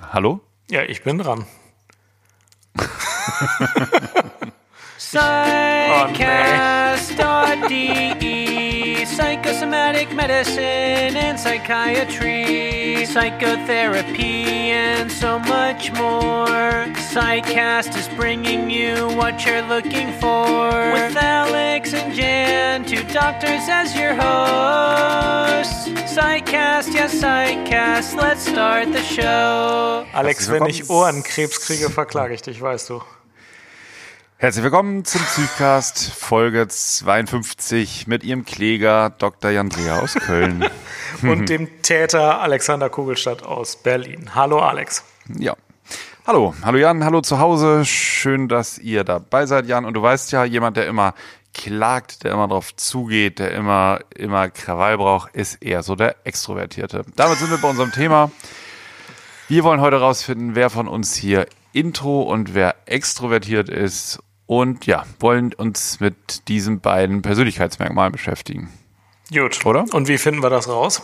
[0.00, 0.40] Hallo?
[0.70, 1.44] Ja, ich bin dran.
[4.98, 6.16] Psychcast.de
[9.00, 16.48] oh, Psychosomatic medicine and psychiatry, psychotherapy, and so much more.
[17.12, 20.68] Psychcast is bringing you what you're looking for.
[20.92, 25.88] With Alex and Jan, two doctors as your hosts.
[26.12, 30.04] Psychcast, yes, Psychcast, let's start the show.
[30.12, 33.00] Alex, wenn ich Ohrenkrebs kriege, verklage ich dich, weißt du.
[34.40, 39.50] Herzlich willkommen zum Psychcast Folge 52 mit Ihrem Kläger Dr.
[39.50, 40.64] Jan Dreher aus Köln.
[41.22, 44.36] Und dem Täter Alexander Kugelstadt aus Berlin.
[44.36, 45.02] Hallo Alex.
[45.36, 45.56] Ja.
[46.24, 47.84] Hallo, hallo Jan, hallo zu Hause.
[47.84, 49.84] Schön, dass ihr dabei seid, Jan.
[49.84, 51.14] Und du weißt ja, jemand, der immer
[51.52, 57.04] klagt, der immer drauf zugeht, der immer, immer Krawall braucht, ist eher so der Extrovertierte.
[57.16, 58.30] Damit sind wir bei unserem Thema.
[59.48, 65.04] Wir wollen heute rausfinden, wer von uns hier intro und wer extrovertiert ist und ja,
[65.20, 68.70] wollen uns mit diesen beiden Persönlichkeitsmerkmalen beschäftigen.
[69.30, 69.64] Gut.
[69.66, 69.84] Oder?
[69.92, 71.02] Und wie finden wir das raus?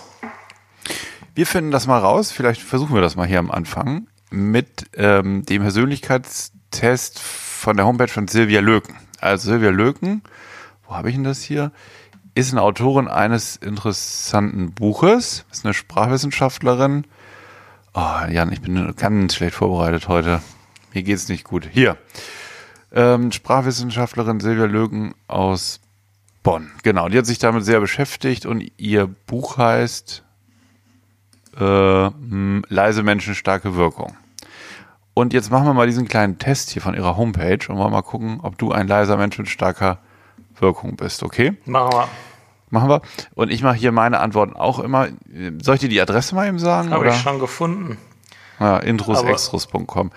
[1.34, 5.44] Wir finden das mal raus, vielleicht versuchen wir das mal hier am Anfang, mit ähm,
[5.44, 8.96] dem Persönlichkeitstest von der Homepage von Silvia Löken.
[9.20, 10.22] Also Silvia Löken,
[10.86, 11.70] wo habe ich denn das hier?
[12.34, 17.06] Ist eine Autorin eines interessanten Buches, ist eine Sprachwissenschaftlerin.
[17.92, 20.40] Oh, Jan, ich bin ganz schlecht vorbereitet heute.
[20.94, 21.68] Mir geht's nicht gut.
[21.70, 21.98] Hier.
[22.94, 25.80] Ähm, Sprachwissenschaftlerin Silvia Löken aus
[26.44, 26.70] Bonn.
[26.82, 30.22] Genau, die hat sich damit sehr beschäftigt und ihr Buch heißt
[31.58, 32.08] äh,
[32.68, 34.16] Leise Menschen, starke Wirkung.
[35.12, 38.02] Und jetzt machen wir mal diesen kleinen Test hier von ihrer Homepage und wollen mal
[38.02, 39.98] gucken, ob du ein leiser Mensch mit starker
[40.58, 41.56] Wirkung bist, okay?
[41.66, 42.08] Machen wir.
[42.70, 43.02] Machen wir.
[43.34, 45.08] Und ich mache hier meine Antworten auch immer.
[45.62, 46.90] Soll ich dir die Adresse mal eben sagen?
[46.90, 47.98] Habe ich schon gefunden.
[48.58, 50.10] Ja, introsextros.com.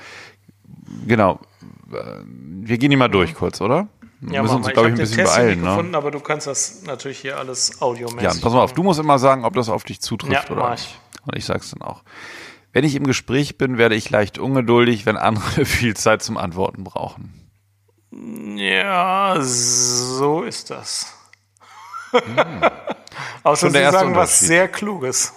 [1.06, 1.40] Genau.
[1.86, 3.88] Wir gehen die mal durch kurz, oder?
[4.20, 5.62] Wir Ja, müssen uns, glaube ich, ein bisschen Test beeilen.
[5.62, 5.68] Ne?
[5.70, 9.00] gefunden, aber du kannst das natürlich hier alles audiomäßig Ja, pass mal auf, du musst
[9.00, 10.98] immer sagen, ob das auf dich zutrifft Ja, oder nicht.
[11.14, 11.22] ich.
[11.26, 12.04] Und ich sag's dann auch.
[12.74, 16.84] Wenn ich im Gespräch bin, werde ich leicht ungeduldig, wenn andere viel Zeit zum Antworten
[16.84, 17.34] brauchen.
[18.12, 21.14] Ja, so ist das.
[23.44, 25.34] Außer Schon Sie sagen was sehr Kluges.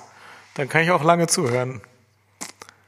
[0.55, 1.81] Dann kann ich auch lange zuhören.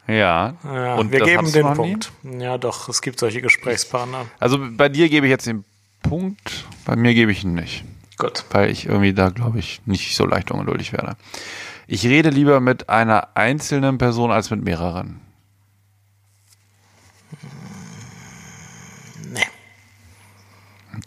[0.06, 0.56] Ja.
[0.64, 1.74] Ja, Und wir geben den nie?
[1.74, 2.12] Punkt.
[2.38, 4.26] Ja, doch, es gibt solche Gesprächspartner.
[4.40, 5.64] Also bei dir gebe ich jetzt den
[6.02, 7.84] Punkt, bei mir gebe ich ihn nicht.
[8.18, 8.44] Gut.
[8.50, 11.16] weil ich irgendwie da, glaube ich, nicht so leicht ungeduldig werde.
[11.88, 15.20] Ich rede lieber mit einer einzelnen Person als mit mehreren.
[19.32, 19.40] Nee.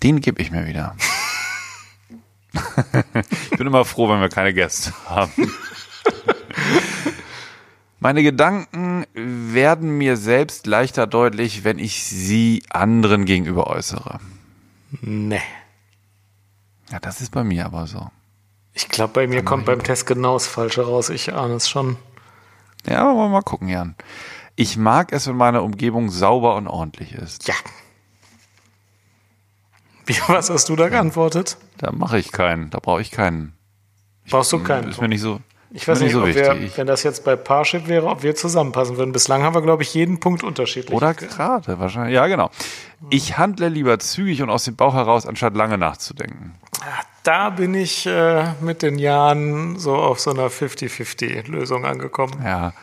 [0.03, 0.95] Den gebe ich mir wieder.
[3.51, 5.31] ich bin immer froh, wenn wir keine Gäste haben.
[8.05, 14.19] Meine Gedanken werden mir selbst leichter deutlich, wenn ich sie anderen gegenüber äußere.
[15.01, 15.41] Nee.
[16.91, 18.11] Ja, das ist bei mir aber so.
[18.73, 21.09] Ich glaube, bei mir kommt beim Test genau das Falsche raus.
[21.09, 21.97] Ich ahne es schon.
[22.85, 23.95] Ja, aber mal gucken, Jan.
[24.55, 27.47] Ich mag es, wenn meine Umgebung sauber und ordentlich ist.
[27.47, 27.55] Ja.
[30.05, 31.57] Wie, was hast du da geantwortet?
[31.79, 33.53] Da mache ich keinen, da brauche ich keinen.
[34.29, 34.91] Brauchst du keinen?
[34.91, 35.39] Ist mir nicht so,
[35.75, 36.44] Ich weiß nicht, so ob wichtig.
[36.46, 39.12] wir, wenn das jetzt bei Parship wäre, ob wir zusammenpassen würden.
[39.12, 40.96] Bislang haben wir, glaube ich, jeden Punkt unterschiedlich.
[40.96, 42.13] Oder gerade, wahrscheinlich.
[42.16, 42.50] Ja, genau.
[43.09, 46.53] Ich handle lieber zügig und aus dem Bauch heraus, anstatt lange nachzudenken.
[46.80, 52.42] Ja, Da bin ich äh, mit den Jahren so auf so einer 50-50-Lösung angekommen.
[52.44, 52.74] Ja.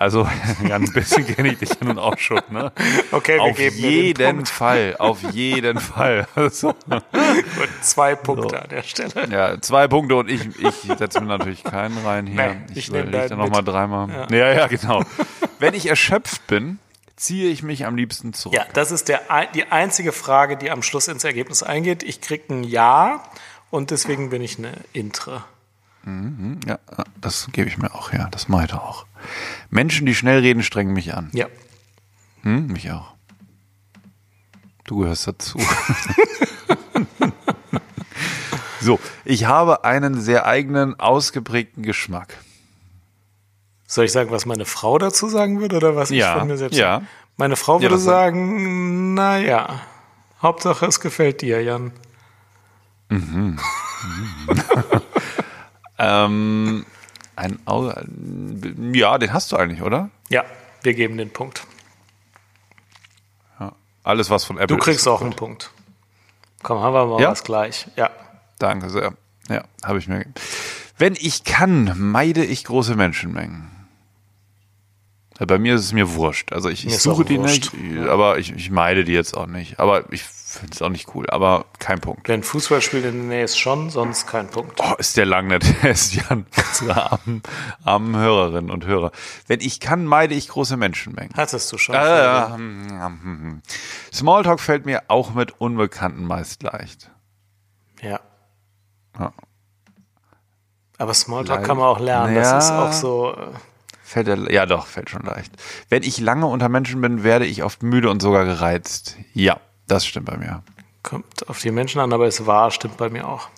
[0.00, 0.26] Also,
[0.66, 2.72] ja, ein bisschen kenne ich dich ja nun auch schon, ne?
[3.12, 4.46] Okay, wir Auf geben jeden.
[4.46, 6.26] Fall, auf jeden Fall.
[6.34, 9.28] Also, Gut, zwei Punkte an der Stelle.
[9.30, 12.54] ja, zwei Punkte und ich, ich setze mir natürlich keinen rein hier.
[12.54, 14.26] Nee, ich ich nehm überlege deinen dann nochmal dreimal.
[14.30, 14.52] Ja.
[14.54, 15.02] ja, genau.
[15.58, 16.78] Wenn ich erschöpft bin,
[17.16, 18.56] ziehe ich mich am liebsten zurück.
[18.56, 19.20] Ja, das ist der,
[19.54, 22.02] die einzige Frage, die am Schluss ins Ergebnis eingeht.
[22.04, 23.22] Ich krieg ein Ja
[23.70, 25.44] und deswegen bin ich eine Intre.
[26.66, 26.78] Ja,
[27.20, 28.28] das gebe ich mir auch, ja.
[28.30, 29.04] Das mache ich auch.
[29.70, 31.30] Menschen, die schnell reden, strengen mich an.
[31.32, 31.46] Ja.
[32.42, 33.14] Hm, mich auch.
[34.84, 35.58] Du gehörst dazu.
[38.80, 42.38] so, ich habe einen sehr eigenen, ausgeprägten Geschmack.
[43.86, 46.56] Soll ich sagen, was meine Frau dazu sagen würde oder was Ja, ich von mir
[46.56, 46.94] selbst ja.
[46.94, 47.06] sage?
[47.36, 49.80] Meine Frau Ja, würde sag- sagen, naja,
[50.42, 51.92] Hauptsache es gefällt dir, Jan.
[56.02, 56.86] Ähm,
[57.40, 57.92] ein Au
[58.92, 60.10] ja, den hast du eigentlich, oder?
[60.28, 60.44] Ja,
[60.82, 61.66] wir geben den Punkt.
[63.58, 63.72] Ja.
[64.04, 65.06] Alles, was von Apple Du kriegst ist.
[65.08, 65.70] auch einen Punkt.
[66.62, 67.30] Komm, haben wir mal Ja?
[67.30, 67.86] was gleich.
[67.96, 68.10] Ja.
[68.58, 69.14] Danke sehr.
[69.48, 70.24] Ja, habe ich mir.
[70.98, 73.68] Wenn ich kann, meide ich große Menschenmengen.
[75.38, 76.52] Bei mir ist es mir wurscht.
[76.52, 77.72] Also ich, ich suche die wurscht.
[77.72, 79.80] nicht, aber ich, ich meide die jetzt auch nicht.
[79.80, 81.28] Aber ich finde es auch nicht cool.
[81.30, 82.28] Aber kein Punkt.
[82.28, 84.80] Wenn Fußballspiel in der Nähe ist, schon, sonst kein Punkt.
[84.82, 87.42] Oh, ist der lang der Test, Jan, unsere armen,
[87.84, 89.12] armen Hörerinnen und Hörer.
[89.46, 91.32] Wenn ich kann, meide ich große Menschenmengen.
[91.36, 91.94] Hattest du schon.
[91.96, 93.62] Hm.
[94.12, 97.10] Smalltalk fällt mir auch mit Unbekannten meist leicht.
[98.02, 98.20] ja.
[99.18, 99.32] Ja.
[100.98, 101.66] Aber Smalltalk Leicht.
[101.66, 102.34] kann man auch lernen.
[102.36, 102.42] Ja.
[102.42, 103.32] Das ist auch so.
[103.34, 103.46] äh,
[104.02, 105.52] Fällt er, ja doch, fällt schon leicht.
[105.88, 109.16] Wenn ich lange unter Menschen bin, werde ich oft müde und sogar gereizt.
[109.32, 109.60] Ja,
[109.90, 110.62] das stimmt bei mir.
[111.02, 113.48] Kommt auf die Menschen an, aber es war, stimmt bei mir auch.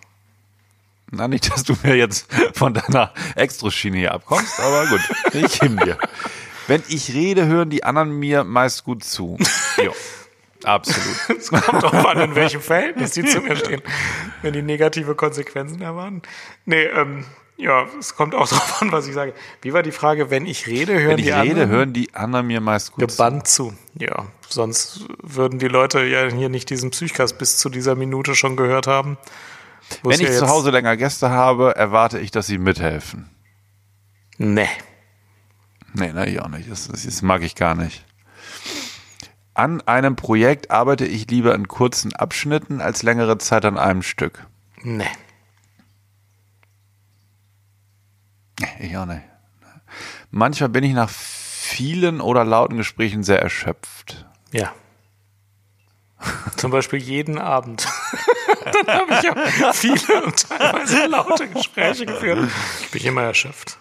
[1.10, 5.00] Na, nicht, dass du mir jetzt von deiner Extraschiene hier abkommst, aber gut,
[5.34, 5.98] ich hin dir.
[6.68, 9.36] Wenn ich rede, hören die anderen mir meist gut zu.
[9.76, 9.90] Ja,
[10.64, 11.16] absolut.
[11.38, 13.82] Es kommt drauf an, in welchem Verhältnis die zu mir stehen.
[14.40, 16.22] Wenn die negative Konsequenzen erwarten.
[16.64, 17.26] Nee, ähm,
[17.62, 19.32] ja, es kommt auch drauf an, was ich sage.
[19.62, 22.14] Wie war die Frage, wenn ich rede, hören Wenn die ich rede, anderen hören die
[22.14, 23.16] anderen mir meist gut zu.
[23.16, 23.74] gebannt zu?
[23.94, 28.56] Ja, sonst würden die Leute ja hier nicht diesen Psychcast bis zu dieser Minute schon
[28.56, 29.16] gehört haben.
[30.02, 33.28] Wenn ich ja zu Hause länger Gäste habe, erwarte ich, dass sie mithelfen.
[34.38, 34.68] Nee.
[35.94, 36.70] Nee, ne, ich auch nicht.
[36.70, 38.04] Das, das, das mag ich gar nicht.
[39.54, 44.46] An einem Projekt arbeite ich lieber in kurzen Abschnitten als längere Zeit an einem Stück.
[44.82, 45.04] Nee.
[45.04, 45.10] Nee,
[48.80, 49.22] ich auch nicht.
[50.30, 54.26] Manchmal bin ich nach vielen oder lauten Gesprächen sehr erschöpft.
[54.52, 54.72] Ja.
[56.56, 57.86] Zum Beispiel jeden Abend.
[58.86, 62.38] Dann habe ich ja viele und teilweise laute Gespräche geführt.
[62.38, 63.78] Bin ich immer erschöpft.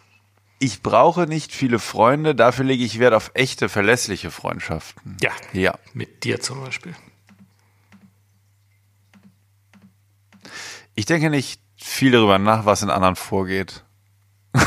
[0.59, 5.18] Ich brauche nicht viele Freunde, dafür lege ich Wert auf echte, verlässliche Freundschaften.
[5.21, 5.31] Ja.
[5.53, 5.77] Ja.
[5.94, 6.95] Mit dir zum Beispiel.
[10.94, 13.83] Ich denke nicht viel darüber nach, was in anderen vorgeht.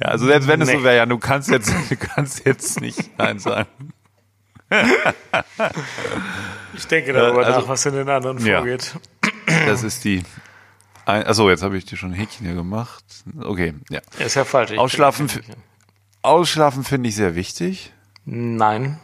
[0.00, 0.76] ja, also selbst wenn es Nee.
[0.76, 3.68] so wäre, ja, du kannst jetzt, du kannst jetzt nicht Nein sagen.
[6.74, 8.58] Ich denke darüber also- nach, was in den anderen Ja.
[8.58, 8.94] vorgeht.
[9.66, 10.22] Das ist die.
[11.04, 13.04] Achso, jetzt habe ich dir schon ein Häkchen hier gemacht.
[13.40, 14.00] Okay, ja.
[14.18, 14.72] Ist ja falsch.
[14.72, 15.30] Ich Ausschlafen,
[16.22, 17.92] Ausschlafen finde ich sehr wichtig.
[18.24, 18.98] Nein.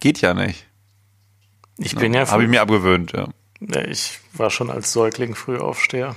[0.00, 0.66] Geht ja nicht.
[1.78, 3.28] Ich bin ja Habe ich mir abgewöhnt, ja.
[3.60, 6.14] Ja, ich war schon als Säugling Frühaufsteher.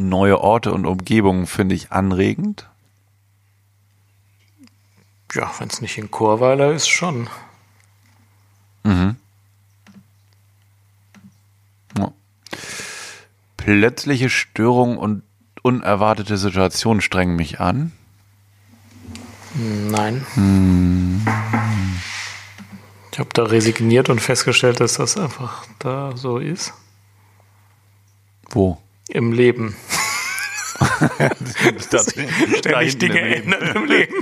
[0.00, 2.68] Neue Orte und Umgebungen finde ich anregend.
[5.32, 7.28] Ja, wenn es nicht in Chorweiler ist, schon.
[11.98, 12.12] Ja.
[13.56, 15.24] Plötzliche Störungen und
[15.62, 17.90] unerwartete Situationen strengen mich an.
[19.54, 20.24] Nein.
[23.10, 26.72] Ich habe da resigniert und festgestellt, dass das einfach da so ist.
[28.48, 28.80] Wo?
[29.08, 29.76] Im Leben.
[31.90, 32.14] Das,
[32.58, 34.14] Ständig Dinge ändern im Leben.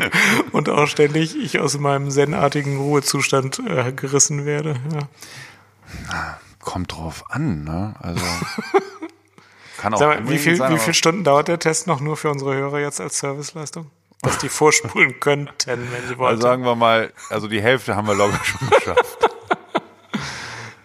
[0.53, 4.77] Und auch ständig ich aus meinem zenartigen Ruhezustand äh, gerissen werde.
[4.93, 6.39] Ja.
[6.61, 7.95] Kommt drauf an, ne?
[8.01, 8.25] Also.
[9.77, 12.31] Kann auch mal, wie, viel, sein, wie viele Stunden dauert der Test noch nur für
[12.31, 13.91] unsere Hörer jetzt als Serviceleistung?
[14.23, 16.31] Dass die vorspulen könnten, wenn sie wollen.
[16.31, 19.36] Also sagen wir mal, also die Hälfte haben wir locker schon geschafft.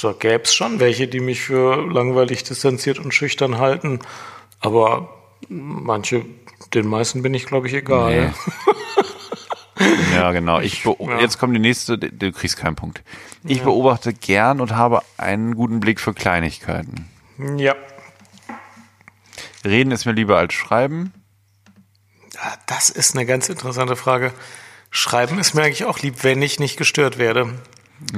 [0.02, 4.00] Da gäbe es schon welche, die mich für langweilig, distanziert und schüchtern halten.
[4.60, 5.08] Aber
[5.48, 6.26] manche,
[6.74, 8.34] den meisten bin ich, glaube ich, egal.
[10.14, 10.60] Ja, genau.
[10.60, 11.20] Ich ja.
[11.20, 13.02] Jetzt kommt die nächste, du du kriegst keinen Punkt.
[13.46, 17.08] Ich beobachte gern und habe einen guten Blick für Kleinigkeiten.
[17.56, 17.74] Ja.
[19.64, 21.12] Reden ist mir lieber als schreiben.
[22.66, 24.33] Das ist eine ganz interessante Frage.
[24.90, 27.54] Schreiben ist mir eigentlich auch lieb, wenn ich nicht gestört werde.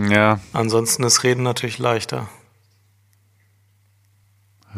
[0.09, 2.29] Ja, Ansonsten ist Reden natürlich leichter.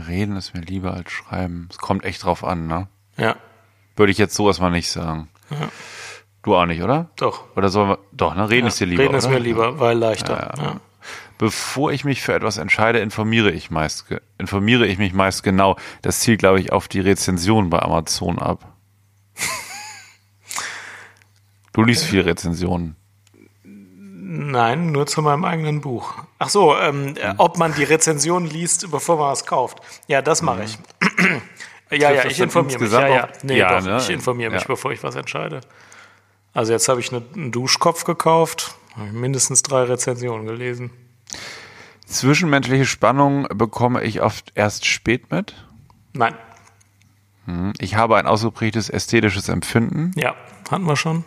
[0.07, 1.69] Reden ist mir lieber als schreiben.
[1.71, 2.89] Es kommt echt drauf an, ne?
[3.17, 3.37] Ja,
[3.97, 5.29] Würde ich jetzt sowas mal nicht sagen.
[6.43, 7.11] Du auch nicht, oder?
[7.17, 7.45] doch.
[7.57, 7.99] Oder sollen wir.
[8.13, 8.49] Doch, ne?
[8.49, 9.03] Reden ist dir lieber.
[9.03, 9.35] Reden ist oder?
[9.35, 10.55] mir lieber, weil leichter.
[10.57, 10.81] Ja.
[11.39, 14.07] Bevor ich mich für etwas entscheide, informiere ich meist,
[14.39, 15.77] informiere ich mich meist genau.
[16.03, 18.73] Das zielt, glaube ich, auf die Rezension bei Amazon ab.
[21.73, 22.97] Du liest viel Rezensionen.
[23.63, 26.13] Nein, nur zu meinem eigenen Buch.
[26.39, 29.79] Ach so, ähm, äh, ob man die Rezension liest, bevor man es kauft.
[30.09, 30.79] Ja, das mache ich.
[31.91, 32.91] ja, ja, ich informiere mich.
[32.93, 33.29] Ja, ja.
[33.45, 33.99] Nee, Ja, doch, ne?
[33.99, 34.67] ich informiere mich, Ja.
[34.67, 35.61] bevor ich was entscheide.
[36.53, 40.91] Also jetzt habe ich eine, einen Duschkopf gekauft, habe mindestens drei Rezensionen gelesen.
[42.07, 45.55] Zwischenmenschliche Spannung bekomme ich oft erst spät mit.
[46.15, 46.35] Nein,
[47.79, 50.13] Ich habe ein ausgeprägtes ästhetisches Empfinden.
[50.17, 50.35] ja,
[50.71, 51.25] hatten wir schon.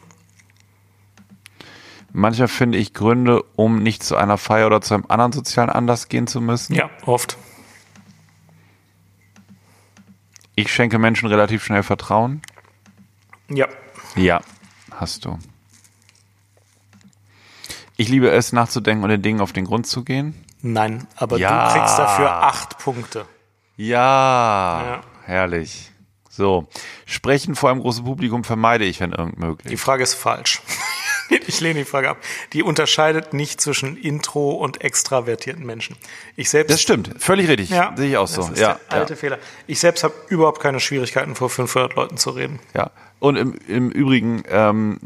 [2.14, 6.10] Manchmal finde ich Gründe, um nicht zu einer Feier oder zu einem anderen sozialen Anlass
[6.10, 6.76] gehen zu müssen.
[6.76, 7.38] Ja, oft.
[10.56, 12.42] Ich schenke Menschen relativ schnell Vertrauen.
[13.50, 13.68] Ja,
[14.16, 14.42] Ja,
[14.92, 15.40] hast du.
[18.02, 20.34] Ich liebe es, nachzudenken und den Dingen auf den Grund zu gehen.
[20.64, 21.68] nein, aber Ja.
[21.74, 23.26] du kriegst dafür acht Punkte.
[23.78, 25.02] Ja, Ja.
[25.26, 25.92] herrlich.
[26.30, 26.68] So,
[27.06, 29.82] sprechen vor einem großen Publikum vermeide ich, wenn irgend Die möglich.
[29.82, 30.62] Frage ist falsch.
[31.48, 32.18] ich lehne die Frage ab.
[32.54, 35.98] Die unterscheidet nicht zwischen intro und extravertierten Menschen.
[36.36, 37.70] Ich selbst Das stimmt, völlig richtig.
[37.70, 38.52] Ja, Sehe ich auch das so.
[38.54, 39.40] ist Ja, der alte Fehler.
[39.68, 42.60] Ich selbst habe überhaupt keine Schwierigkeiten, vor 500 Leuten zu reden.
[42.74, 42.92] ja, ja.
[43.22, 44.98] Und im, im Übrigen, ähm,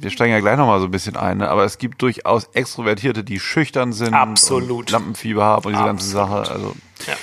[0.00, 1.48] wir steigen ja gleich nochmal so ein bisschen ein, ne?
[1.48, 4.70] aber es gibt durchaus Extrovertierte, die schüchtern sind, Absolut.
[4.80, 6.46] und Lampenfieber haben und diese ganze Absolut.
[6.46, 6.52] Sache.
[6.52, 7.14] Also Ja.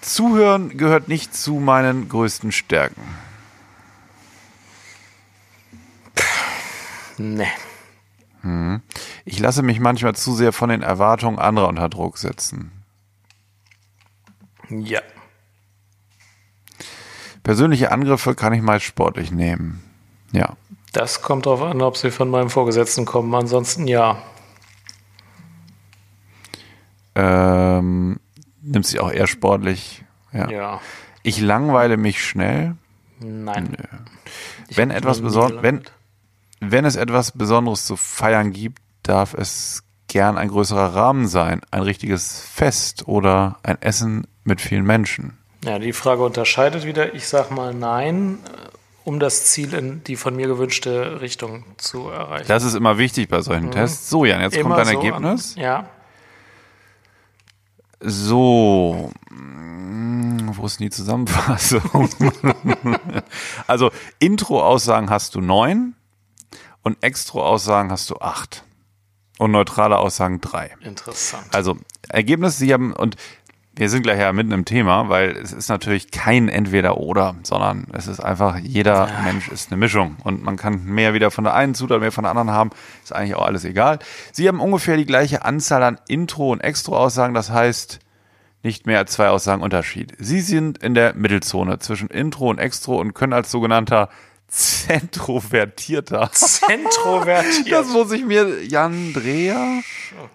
[0.00, 3.00] Zuhören gehört nicht zu meinen größten Stärken.
[7.18, 7.46] Nee.
[9.24, 12.72] Ich lasse mich manchmal zu sehr von den Erwartungen anderer unter Druck setzen.
[14.68, 15.02] Ja.
[17.46, 19.80] Persönliche Angriffe kann ich meist sportlich nehmen.
[20.32, 20.56] Ja.
[20.92, 23.32] Das kommt darauf an, ob sie von meinem Vorgesetzten kommen.
[23.36, 24.20] Ansonsten ja.
[27.14, 28.18] Ähm,
[28.62, 30.04] nimmt sie auch eher sportlich.
[30.32, 30.50] Ja.
[30.50, 30.80] Ja.
[31.22, 32.74] Ich langweile mich schnell.
[33.20, 33.76] Nein.
[34.74, 35.82] Wenn etwas noch nie beson wenn,
[36.58, 41.82] wenn es etwas Besonderes zu feiern gibt, darf es gern ein größerer Rahmen sein, ein
[41.82, 45.38] richtiges Fest oder ein Essen mit vielen Menschen.
[45.66, 47.14] Ja, die Frage unterscheidet wieder.
[47.14, 48.68] Ich sag mal nein, äh,
[49.02, 52.46] um das Ziel in die von mir gewünschte Richtung zu erreichen.
[52.46, 54.08] Das ist immer wichtig bei solchen Tests.
[54.08, 55.56] So, Jan, jetzt kommt Immer dein so Ergebnis.
[55.56, 55.88] An, ja.
[57.98, 61.82] So, mm, wo ist denn die Zusammenfassung?
[63.66, 65.96] also, Intro-Aussagen hast du neun
[66.82, 68.62] und Extro-Aussagen hast du acht.
[69.38, 70.74] Und neutrale Aussagen drei.
[70.80, 71.52] Interessant.
[71.52, 71.76] Also,
[72.08, 73.16] Ergebnis, Sie haben, und
[73.78, 78.06] wir sind gleich ja mitten im Thema, weil es ist natürlich kein Entweder-Oder, sondern es
[78.06, 80.16] ist einfach, jeder Mensch ist eine Mischung.
[80.24, 82.70] Und man kann mehr wieder von der einen Zutat, mehr von der anderen haben.
[83.04, 83.98] Ist eigentlich auch alles egal.
[84.32, 87.98] Sie haben ungefähr die gleiche Anzahl an Intro- und Extro-Aussagen, das heißt,
[88.62, 90.14] nicht mehr als zwei Aussagen Unterschied.
[90.18, 94.08] Sie sind in der Mittelzone zwischen Intro und Extro und können als sogenannter
[94.48, 96.30] Zentrovertierter.
[96.32, 97.66] Zentrovertiert.
[97.70, 99.82] Das muss ich mir, Jan Dreher,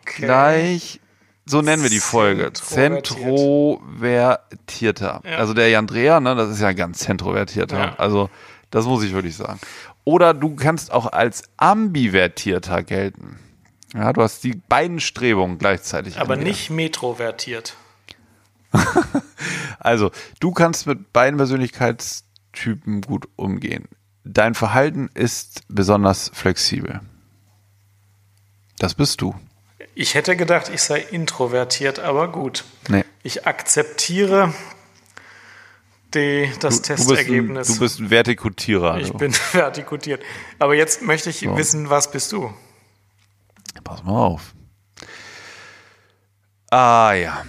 [0.02, 0.26] Okay.
[0.26, 1.01] gleich,
[1.46, 2.52] so nennen wir die Folge.
[2.54, 3.08] Zentrovertiert.
[3.08, 5.22] Zentrovertierter.
[5.26, 5.38] Ja.
[5.38, 7.78] Also der Jan Dreher, ne, das ist ja ganz zentrovertierter.
[7.78, 7.96] Ja.
[7.98, 8.30] Also
[8.70, 9.60] das muss ich wirklich sagen.
[10.04, 13.40] Oder du kannst auch als ambivertierter gelten.
[13.94, 16.20] Ja, du hast die beiden Strebungen gleichzeitig.
[16.20, 17.76] Aber nicht metrovertiert.
[19.84, 23.88] Also, du kannst mit beiden Persönlichkeitstypen gut umgehen.
[24.24, 27.02] Dein Verhalten ist besonders flexibel.
[28.78, 29.34] Das bist du.
[29.94, 32.64] Ich hätte gedacht, ich sei introvertiert, aber gut.
[32.88, 33.04] Nee.
[33.24, 34.54] Ich akzeptiere
[36.14, 37.68] die, das Du ein, Testergebnis.
[37.68, 38.98] du bist ein Vertikutierer.
[39.00, 40.22] ich bin vertikutiert.
[40.60, 42.54] Aber jetzt möchte ich wissen, was bist du?
[43.84, 44.54] Pass mal auf.
[46.70, 47.44] Ah ja.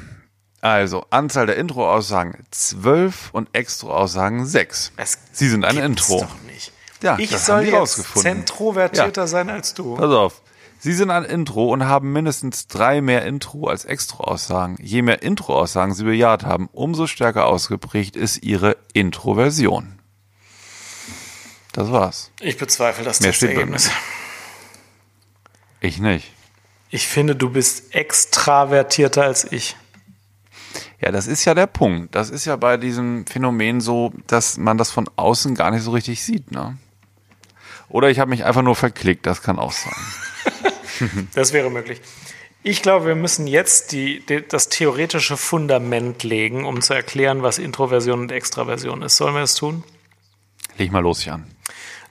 [0.61, 4.93] Also, Anzahl der Intro-Aussagen 12 und Extro-Aussagen 6.
[4.97, 6.21] Es Sie sind ein Intro.
[6.21, 6.73] doch nicht.
[7.03, 8.23] Ja, ich soll jetzt rausgefunden.
[8.23, 9.27] zentrovertierter Ja.
[9.27, 9.97] sein als du.
[9.97, 10.43] Pass auf.
[10.85, 14.77] Sie sind ein Intro und haben mindestens drei mehr Intro als Extro-Aussagen.
[14.81, 20.01] Je mehr Intro-Aussagen Sie bejaht haben, umso stärker ausgeprägt ist Ihre Introversion.
[21.73, 22.33] Das war's.
[22.41, 23.91] Ich bezweifle das Mehr steht bei Testergebnis.
[25.79, 26.33] Ich nicht.
[26.91, 29.77] Ich finde, du bist extravertierter als ich.
[31.01, 32.17] Ja, das ist ja der Punkt.
[32.17, 35.93] Das ist ja bei diesem Phänomen so, dass man das von außen gar nicht so
[35.93, 36.77] richtig sieht, ne?
[37.89, 39.95] Oder ich habe mich einfach nur verklickt, das kann auch sein.
[41.35, 42.01] Das wäre möglich.
[42.65, 47.59] Ich glaube, wir müssen jetzt die, die, das theoretische Fundament legen, um zu erklären, was
[47.59, 49.17] Introversion und Extraversion ist.
[49.17, 49.83] Sollen wir es tun?
[50.79, 51.45] Leg mal los, Jan.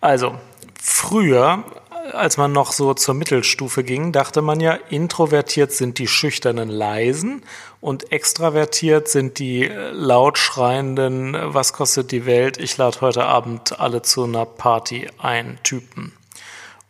[0.02, 0.38] Also,
[0.82, 1.64] früher,
[2.12, 7.44] als man noch so zur Mittelstufe ging, dachte man ja, introvertiert sind die schüchternen Leisen
[7.80, 13.80] und extravertiert sind die äh, laut schreienden, was kostet die Welt, ich lade heute Abend
[13.80, 16.12] alle zu einer Party ein Typen.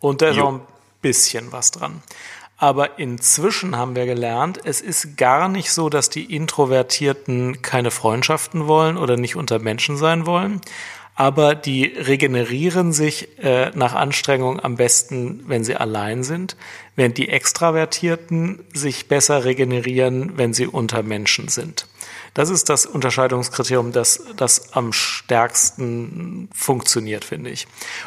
[0.00, 0.60] Und da ist auch ein
[1.02, 2.02] bisschen was dran.
[2.56, 8.68] Aber inzwischen haben wir gelernt, es ist gar nicht so, dass die Introvertierten keine Freundschaften
[8.68, 10.60] wollen oder nicht unter Menschen sein wollen.
[11.14, 16.56] Aber die regenerieren sich äh, nach Anstrengung am besten, wenn sie allein sind,
[16.96, 21.86] während die Extravertierten sich besser regenerieren, wenn sie unter Menschen sind.
[22.34, 27.66] Das ist das Unterscheidungskriterium, das, das am stärksten funktioniert, finde ich.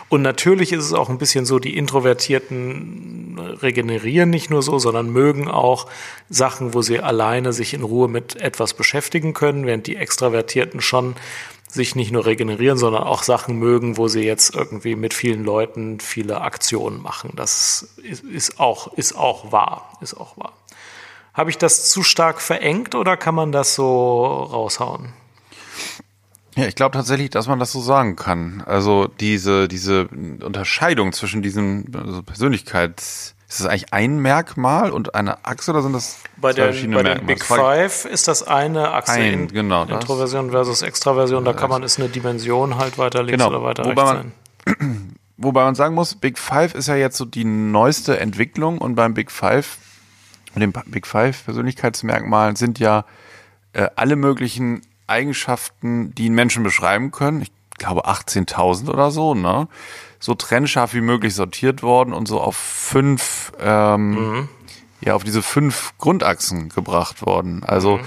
[0.10, 5.12] Und natürlich ist es auch ein bisschen so, die Introvertierten regenerieren nicht nur so, sondern
[5.12, 5.88] mögen auch
[6.27, 11.15] Sachen, wo sie alleine sich in Ruhe mit etwas beschäftigen können, während die Extravertierten schon
[11.75, 16.00] sich nicht nur regenerieren, sondern auch Sachen mögen, wo sie jetzt irgendwie mit vielen Leuten
[16.00, 17.34] viele Aktionen machen.
[17.36, 20.53] Das ist, ist auch, ist auch wahr, ist auch wahr.
[21.35, 25.09] Habe ich das zu stark verengt oder kann man das so raushauen?
[26.55, 28.63] Ja, ich glaube tatsächlich, dass man das so sagen kann.
[28.65, 30.07] Also diese, diese
[30.41, 35.91] Unterscheidung zwischen diesen also Persönlichkeits, ist das eigentlich ein Merkmal und eine Achse oder sind
[35.93, 37.25] das Bei, zwei den, verschiedene bei den Merkmale?
[37.27, 41.43] Big Five ist das eine Achse Ein, in, genau, das- Introversion versus Extraversion.
[41.43, 44.13] Da kann man ist eine Dimension halt weiter links Genau, oder weiter wobei rechts
[44.65, 45.15] man- sein.
[45.37, 49.13] Wobei man sagen muss, Big Five ist ja jetzt so die neueste Entwicklung und beim
[49.13, 49.77] Big Five,
[50.55, 53.05] mit den Big Five Persönlichkeitsmerkmalen sind ja
[53.74, 57.41] äh, alle möglichen Eigenschaften, die einen Menschen beschreiben können.
[57.41, 59.67] Ich glaube 18.000 oder so, ne?
[60.19, 64.50] So trennscharf wie möglich sortiert worden und so auf fünf, ähm,
[65.01, 67.63] ja, auf diese fünf Grundachsen gebracht worden.
[67.63, 68.00] Also,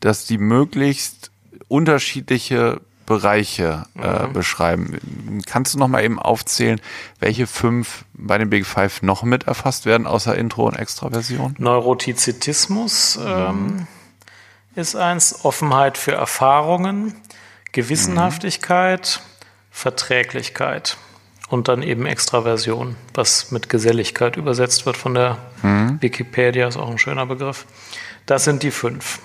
[0.00, 1.30] dass die möglichst
[1.66, 4.98] unterschiedliche Bereiche äh, beschreiben.
[5.46, 6.78] Kannst du noch mal eben aufzählen,
[7.20, 11.54] welche fünf bei den Big Five noch mit erfasst werden, außer Intro und Extraversion?
[11.58, 13.86] Neurotizitismus ähm,
[14.74, 17.14] ist eins, Offenheit für Erfahrungen,
[17.72, 19.22] Gewissenhaftigkeit,
[19.70, 20.98] Verträglichkeit
[21.48, 25.38] und dann eben Extraversion, was mit Geselligkeit übersetzt wird von der
[26.00, 27.64] Wikipedia, ist auch ein schöner Begriff.
[28.26, 29.20] Das sind die fünf.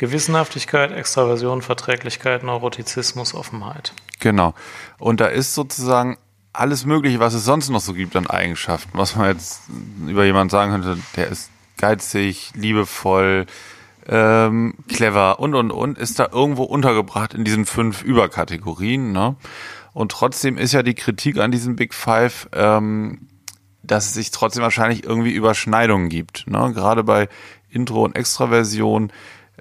[0.00, 3.92] Gewissenhaftigkeit, Extraversion, Verträglichkeit, Neurotizismus, Offenheit.
[4.18, 4.54] Genau.
[4.98, 6.16] Und da ist sozusagen
[6.54, 9.60] alles Mögliche, was es sonst noch so gibt an Eigenschaften, was man jetzt
[10.06, 13.44] über jemanden sagen könnte, der ist geizig, liebevoll,
[14.08, 19.12] ähm, clever und und und, ist da irgendwo untergebracht in diesen fünf Überkategorien.
[19.12, 19.36] Ne?
[19.92, 23.28] Und trotzdem ist ja die Kritik an diesen Big Five, ähm,
[23.82, 26.46] dass es sich trotzdem wahrscheinlich irgendwie Überschneidungen gibt.
[26.46, 26.72] Ne?
[26.72, 27.28] Gerade bei
[27.68, 29.12] Intro und Extraversion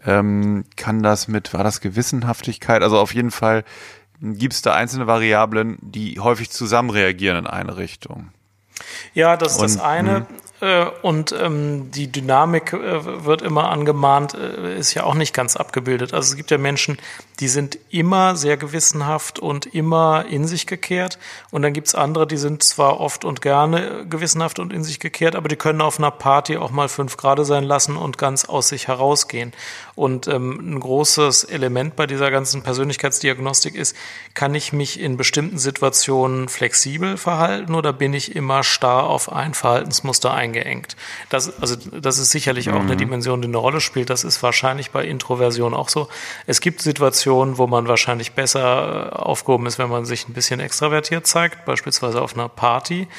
[0.05, 2.83] ähm, kann das mit, war das Gewissenhaftigkeit?
[2.83, 3.63] Also auf jeden Fall
[4.21, 8.29] gibt es da einzelne Variablen, die häufig zusammen reagieren in eine Richtung.
[9.13, 10.25] Ja, das ist das Und, eine.
[10.62, 15.55] Äh, Und ähm, die Dynamik äh, wird immer angemahnt, äh, ist ja auch nicht ganz
[15.55, 16.13] abgebildet.
[16.13, 16.97] Also es gibt ja Menschen,
[17.39, 21.17] die sind immer sehr gewissenhaft und immer in sich gekehrt.
[21.51, 25.35] Und dann gibt's andere, die sind zwar oft und gerne gewissenhaft und in sich gekehrt,
[25.35, 28.67] aber die können auf einer Party auch mal fünf Grade sein lassen und ganz aus
[28.67, 29.53] sich herausgehen.
[29.99, 33.97] Und ähm, ein großes Element bei dieser ganzen Persönlichkeitsdiagnostik ist,
[34.33, 39.53] kann ich mich in bestimmten Situationen flexibel verhalten oder bin ich immer starr auf ein
[39.53, 40.95] Verhaltensmuster eingeengt?
[41.27, 44.09] Das, also, das ist sicherlich auch eine Dimension, die eine Rolle spielt.
[44.09, 46.07] Das ist wahrscheinlich bei Introversion auch so.
[46.47, 50.62] Es gibt Situationen, wo man wahrscheinlich besser äh, aufgehoben ist, wenn man sich ein bisschen
[50.62, 53.09] extravertiert zeigt, beispielsweise auf einer Party.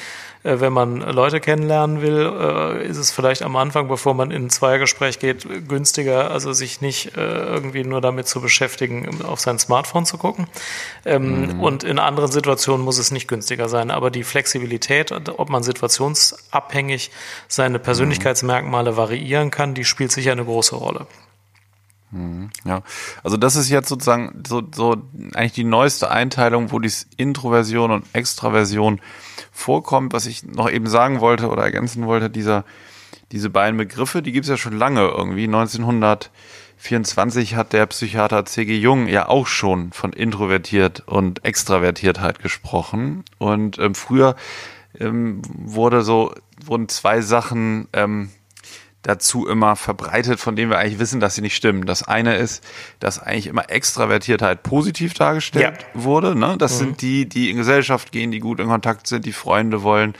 [0.43, 4.45] Äh, Wenn man Leute kennenlernen will, äh, ist es vielleicht am Anfang, bevor man in
[4.45, 9.59] ein Zweiergespräch geht, günstiger, also sich nicht äh, irgendwie nur damit zu beschäftigen, auf sein
[9.59, 10.47] Smartphone zu gucken.
[11.05, 13.91] Ähm, Und in anderen Situationen muss es nicht günstiger sein.
[13.91, 17.11] Aber die Flexibilität, ob man situationsabhängig
[17.47, 21.07] seine Persönlichkeitsmerkmale variieren kann, die spielt sicher eine große Rolle.
[22.65, 22.81] Ja,
[23.23, 24.97] also das ist jetzt sozusagen so, so
[25.33, 28.99] eigentlich die neueste Einteilung, wo die Introversion und Extraversion
[29.51, 30.11] vorkommt.
[30.11, 32.65] Was ich noch eben sagen wollte oder ergänzen wollte, dieser,
[33.31, 35.45] diese beiden Begriffe, die gibt es ja schon lange irgendwie.
[35.45, 38.77] 1924 hat der Psychiater C.G.
[38.77, 43.23] Jung ja auch schon von introvertiert und Extravertiertheit gesprochen.
[43.37, 44.35] Und ähm, früher
[44.99, 48.31] ähm, wurde so, wurden zwei Sachen ähm,
[49.03, 51.85] dazu immer verbreitet, von denen wir eigentlich wissen, dass sie nicht stimmen.
[51.85, 52.63] Das eine ist,
[52.99, 56.01] dass eigentlich immer Extravertiertheit positiv dargestellt Ja.
[56.01, 56.35] wurde.
[56.35, 56.55] Ne?
[56.57, 60.13] Das sind die, die in Gesellschaft gehen, die gut in Kontakt sind, die Freunde wollen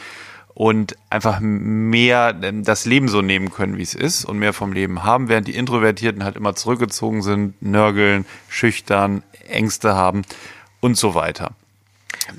[0.54, 5.04] und einfach mehr das Leben so nehmen können, wie es ist und mehr vom Leben
[5.04, 10.24] haben, während die Introvertierten halt immer zurückgezogen sind, nörgeln, schüchtern, Ängste haben
[10.82, 11.52] und so weiter.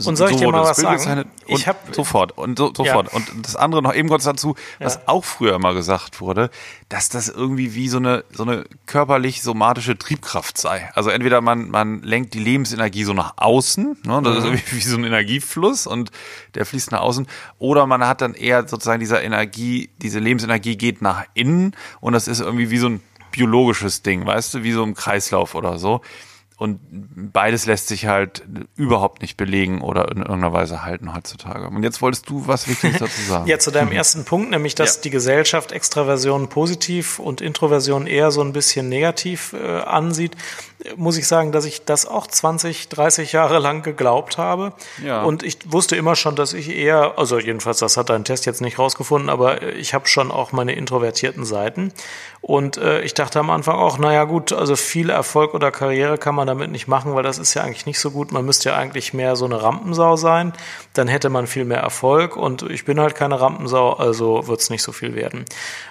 [0.05, 0.96] Und soll ich dir wurde mal was sagen?
[0.96, 3.12] gezeichnet Ich Und hab- sofort und so, sofort.
[3.12, 5.00] Und das andere noch eben kurz dazu, was Ja.
[5.07, 6.50] auch früher immer gesagt wurde,
[6.88, 10.90] dass das irgendwie wie so eine, so eine körperlich somatische Triebkraft sei.
[10.94, 14.38] Also entweder man, man lenkt die Lebensenergie so nach außen, ne, das Mhm.
[14.38, 16.11] ist irgendwie wie so ein Energiefluss und
[16.55, 17.26] der fließt nach außen,
[17.59, 22.28] oder man hat dann eher sozusagen dieser Energie, diese Lebensenergie geht nach innen und das
[22.28, 23.00] ist irgendwie wie so ein
[23.31, 26.02] biologisches Ding, weißt du, wie so im Kreislauf oder so.
[26.59, 26.79] Und
[27.33, 28.45] beides lässt sich halt
[28.77, 31.67] überhaupt nicht belegen oder in irgendeiner Weise halten heutzutage.
[31.69, 33.49] Und jetzt wolltest du was Wichtiges dazu sagen.
[33.49, 35.03] Ja, zu deinem ersten Punkt, nämlich, dass Ja.
[35.03, 40.37] die Gesellschaft Extraversion positiv und Introversion eher so ein bisschen negativ äh, ansieht,
[40.97, 44.73] muss ich sagen, dass ich das auch 20, 30 Jahre lang geglaubt habe.
[45.05, 45.23] Ja.
[45.23, 48.61] Und ich wusste immer schon, dass ich eher, also jedenfalls, das hat dein Test jetzt
[48.61, 51.92] nicht rausgefunden, aber ich habe schon auch meine introvertierten Seiten.
[52.42, 56.35] Und äh, ich dachte am Anfang auch, naja gut, also viel Erfolg oder Karriere kann
[56.35, 58.33] man damit nicht machen, weil das ist ja eigentlich nicht so gut.
[58.33, 60.53] Man müsste ja eigentlich mehr so eine Rampensau sein.
[60.92, 62.37] Dann hätte man viel mehr Erfolg.
[62.37, 65.45] Und ich bin halt keine Rampensau, also wird es nicht so viel werden.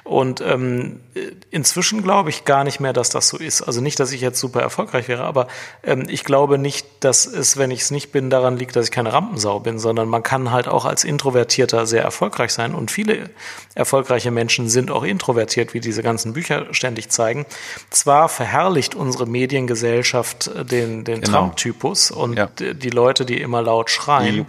[0.04, 1.00] Und ähm,
[1.52, 3.62] inzwischen glaube ich gar nicht mehr, dass das so ist.
[3.62, 5.48] Also nicht, dass ich jetzt super erfolgreich wäre, aber
[5.84, 8.92] ähm, ich glaube nicht, dass es, wenn ich es nicht bin, daran liegt, dass ich
[8.92, 12.74] keine Rampensau bin, sondern man kann halt auch als Introvertierter sehr erfolgreich sein.
[12.74, 13.30] Und viele
[13.76, 17.46] erfolgreiche Menschen sind auch introvertiert, wie diese ganzen Bücher ständig zeigen.
[17.90, 21.38] Zwar verherrlicht unsere Mediengesellschaft den, den Genau.
[21.40, 22.48] Trump-Typus und Ja.
[22.60, 24.36] die Leute, die immer laut schreien.
[24.36, 24.46] Die-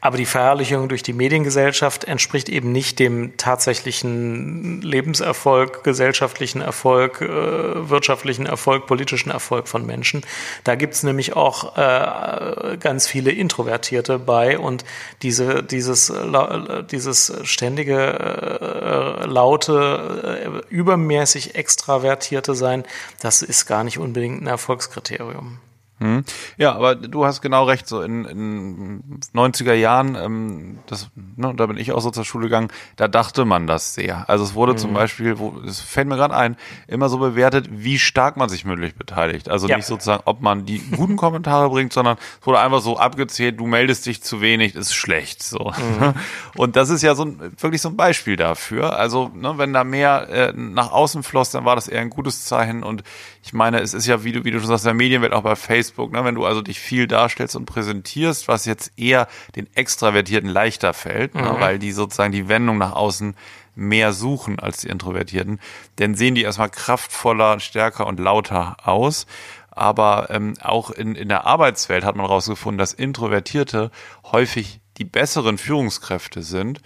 [0.00, 7.28] Aber die Verherrlichung durch die Mediengesellschaft entspricht eben nicht dem tatsächlichen Lebenserfolg, gesellschaftlichen Erfolg, äh,
[7.28, 10.22] wirtschaftlichen Erfolg, politischen Erfolg von Menschen.
[10.64, 14.84] Da gibt's nämlich auch äh, ganz viele Introvertierte bei und
[15.22, 16.12] diese, dieses,
[16.90, 22.84] dieses ständige, äh, laute, äh, übermäßig extravertierte Sein,
[23.20, 25.58] das ist gar nicht unbedingt ein Erfolgskriterium.
[26.00, 26.24] Hm.
[26.56, 27.86] Ja, aber du hast genau recht.
[27.86, 32.46] So in, in 90er Jahren, ähm, das, ne, da bin ich auch so zur Schule
[32.46, 34.28] gegangen, da dachte man das sehr.
[34.28, 34.78] Also es wurde Mhm.
[34.78, 36.56] zum Beispiel, wo, es fällt mir gerade ein,
[36.88, 39.48] immer so bewertet, wie stark man sich mündlich beteiligt.
[39.48, 39.76] Also Ja.
[39.76, 43.66] nicht sozusagen, ob man die guten Kommentare bringt, sondern es wurde einfach so abgezählt, du
[43.66, 45.42] meldest dich zu wenig, ist schlecht.
[45.42, 45.72] So.
[45.76, 46.14] Mhm.
[46.56, 48.96] Und das ist ja so ein, wirklich so ein Beispiel dafür.
[48.96, 52.44] Also ne, wenn da mehr äh, nach außen floss, dann war das eher ein gutes
[52.46, 52.82] Zeichen.
[52.82, 53.02] Und
[53.42, 55.42] ich meine, es ist ja, wie du, wie du schon sagst, in der Medienwelt auch
[55.42, 59.68] bei Facebook, ne, wenn du also dich viel darstellst und präsentierst, was jetzt eher den
[59.74, 63.34] Extravertierten leichter fällt, ne, weil die sozusagen die Wendung nach außen
[63.74, 65.60] mehr suchen als die Introvertierten,
[65.96, 69.26] dann sehen die erstmal kraftvoller, stärker und lauter aus.
[69.70, 73.90] Aber ähm, auch in, in der Arbeitswelt hat man herausgefunden, dass Introvertierte
[74.30, 76.80] häufig die besseren Führungskräfte sind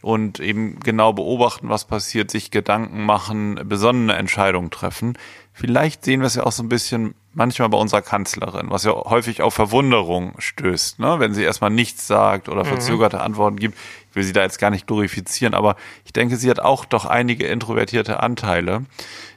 [0.00, 5.18] und eben genau beobachten, was passiert, sich Gedanken machen, besonnene Entscheidungen treffen.
[5.52, 8.92] Vielleicht sehen wir es ja auch so ein bisschen manchmal bei unserer Kanzlerin, was ja
[8.92, 11.20] häufig auf Verwunderung stößt, ne?
[11.20, 13.78] wenn sie erstmal nichts sagt oder verzögerte Antworten gibt.
[14.10, 17.06] Ich will sie da jetzt gar nicht glorifizieren, aber ich denke, sie hat auch doch
[17.06, 18.84] einige introvertierte Anteile,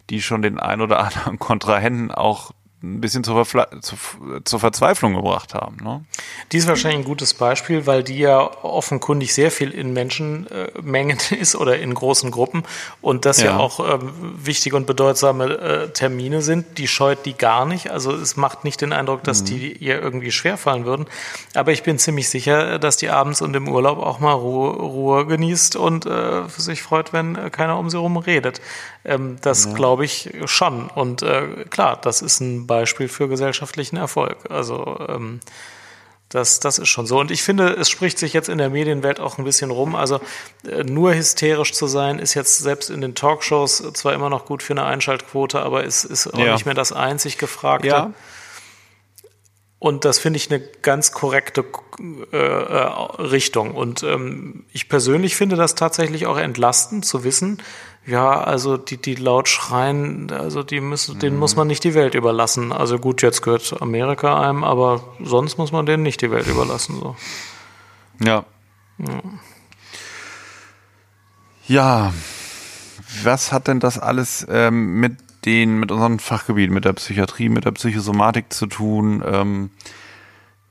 [0.10, 2.52] die schon den ein oder anderen Kontrahenten auch
[2.84, 3.46] ein bisschen zur,
[3.82, 3.96] zu,
[4.44, 5.78] zur Verzweiflung gebracht haben.
[5.84, 6.04] Ne?
[6.52, 11.56] Die ist wahrscheinlich ein gutes Beispiel, weil die ja offenkundig sehr viel in Menschenmengen ist
[11.56, 12.63] oder in großen Gruppen
[13.02, 13.58] und das ja, Ja.
[13.58, 14.12] auch ähm,
[14.44, 16.78] wichtige und bedeutsame äh, Termine sind.
[16.78, 17.91] Die scheut die gar nicht.
[17.91, 21.06] Also es macht nicht den Eindruck, dass die ihr irgendwie schwerfallen würden.
[21.54, 25.26] Aber ich bin ziemlich sicher, dass die abends und im Urlaub auch mal Ruhe, Ruhe
[25.26, 28.62] genießt und äh, sich freut, wenn äh, keiner um sie herum redet.
[29.04, 30.88] Ähm, das glaube ich schon.
[30.88, 34.38] Und äh, klar, das ist ein Beispiel für gesellschaftlichen Erfolg.
[34.50, 35.40] Also ähm,
[36.30, 37.20] das, das ist schon so.
[37.20, 39.96] Und ich finde, es spricht sich jetzt in der Medienwelt auch ein bisschen rum.
[39.96, 40.22] Also
[40.66, 44.64] äh, nur hysterisch zu sein, ist jetzt selbst in den Talkshows zwar immer noch gut
[44.64, 46.54] für eine Einschaltquote, aber es ist auch Ja.
[46.54, 47.88] nicht mehr das einzig Gefragte.
[47.88, 48.14] Ja.
[49.82, 51.65] Und das finde ich eine ganz korrekte
[52.32, 52.78] äh, äh,
[53.20, 53.74] Richtung.
[53.74, 57.58] Und ähm, ich persönlich finde das tatsächlich auch entlastend zu wissen,
[58.06, 62.13] ja, also die, die laut schreien, also die müssen, denen muss man nicht die Welt
[62.13, 62.72] überlassen.
[62.72, 67.00] Also gut, jetzt gehört Amerika einem, aber sonst muss man denen nicht die Welt überlassen.
[67.00, 67.15] So.
[68.24, 68.46] Ja.
[71.67, 72.13] Ja,
[73.24, 75.13] was hat denn das alles ähm, mit
[75.45, 79.23] den, mit unseren Fachgebieten, mit der Psychiatrie, mit der Psychosomatik zu tun?
[79.25, 79.69] Ähm,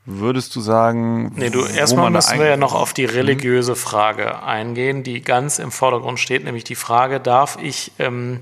[0.05, 5.03] würdest du sagen, Nee, du, erstmal müssen wir ja noch auf die religiöse Frage eingehen,
[5.03, 8.41] die ganz im Vordergrund steht, nämlich die Frage, darf ich, ähm,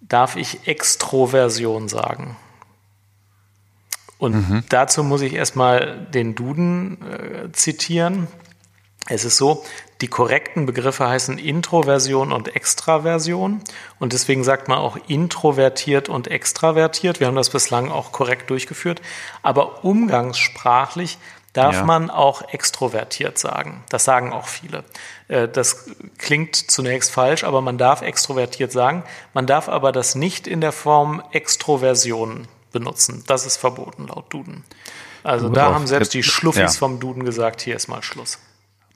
[0.00, 2.36] darf ich Extroversion sagen?
[4.18, 8.26] Und dazu muss ich erstmal den Duden äh, zitieren.
[9.06, 9.64] Es ist so,
[10.00, 13.60] die korrekten Begriffe heißen Introversion und Extraversion.
[13.98, 17.18] Und deswegen sagt man auch introvertiert und extravertiert.
[17.18, 19.02] Wir haben das bislang auch korrekt durchgeführt.
[19.42, 21.18] Aber umgangssprachlich
[21.52, 21.84] darf Ja.
[21.84, 23.82] man auch extrovertiert sagen.
[23.88, 24.84] Das sagen auch viele.
[25.26, 25.86] Äh, Das
[26.18, 29.02] klingt zunächst falsch, aber man darf extrovertiert sagen.
[29.34, 33.24] Man darf aber das nicht in der Form Extroversion benutzen.
[33.26, 34.62] Das ist verboten laut Duden.
[35.24, 35.74] Also da auf.
[35.74, 36.78] haben selbst die Schluffis ja.
[36.78, 38.38] vom Duden gesagt, hier ist mal Schluss.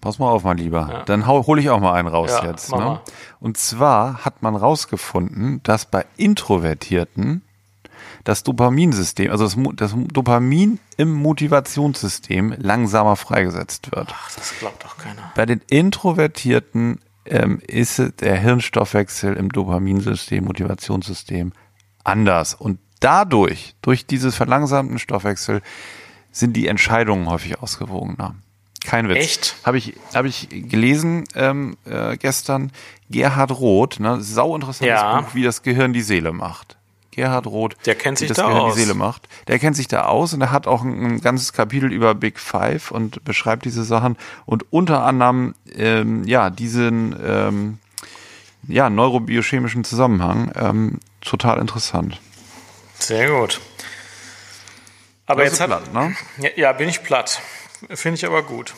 [0.03, 1.05] Pass mal auf, mein Lieber.
[1.07, 2.71] Dann hau- hole ich auch mal einen raus Ja, jetzt.
[2.75, 3.01] Ne?
[3.41, 7.43] Und zwar hat man rausgefunden, dass bei Introvertierten
[8.25, 14.13] das Dopaminsystem, also das, das Dopamin im Motivationssystem langsamer freigesetzt wird.
[14.13, 15.33] Ach, das glaubt doch keiner.
[15.37, 21.53] Bei den Introvertierten ähm, ist der Hirnstoffwechsel im Dopaminsystem, Motivationssystem
[22.03, 22.55] anders.
[22.55, 25.63] Und dadurch, durch dieses verlangsamten Stoffwechsel,
[26.33, 28.35] sind die Entscheidungen häufig ausgewogener.
[28.87, 29.19] Kein Witz.
[29.19, 29.57] Echt?
[29.65, 32.73] Habe ich, hab ich gelesen ähm, äh, gestern.
[33.11, 35.21] Gerhard Roth, ne, sau interessantes Ja.
[35.21, 36.77] Buch, wie das Gehirn die Seele macht.
[37.11, 38.75] Gerhard Roth, Der kennt wie sich das da Gehirn aus.
[38.75, 39.29] die Seele macht.
[39.47, 42.41] Der kennt sich da aus und er hat auch ein, ein ganzes Kapitel über Big
[42.41, 44.17] Five und beschreibt diese Sachen
[44.47, 47.79] und unter anderem ähm, ja diesen ähm,
[48.67, 52.19] ja neurobiochemischen Zusammenhang ähm, total interessant.
[52.99, 53.61] Sehr gut.
[55.27, 56.17] Aber jetzt hat, platt, ne?
[56.39, 57.41] ja, ja, bin ich platt.
[57.91, 58.75] Finde ich aber gut.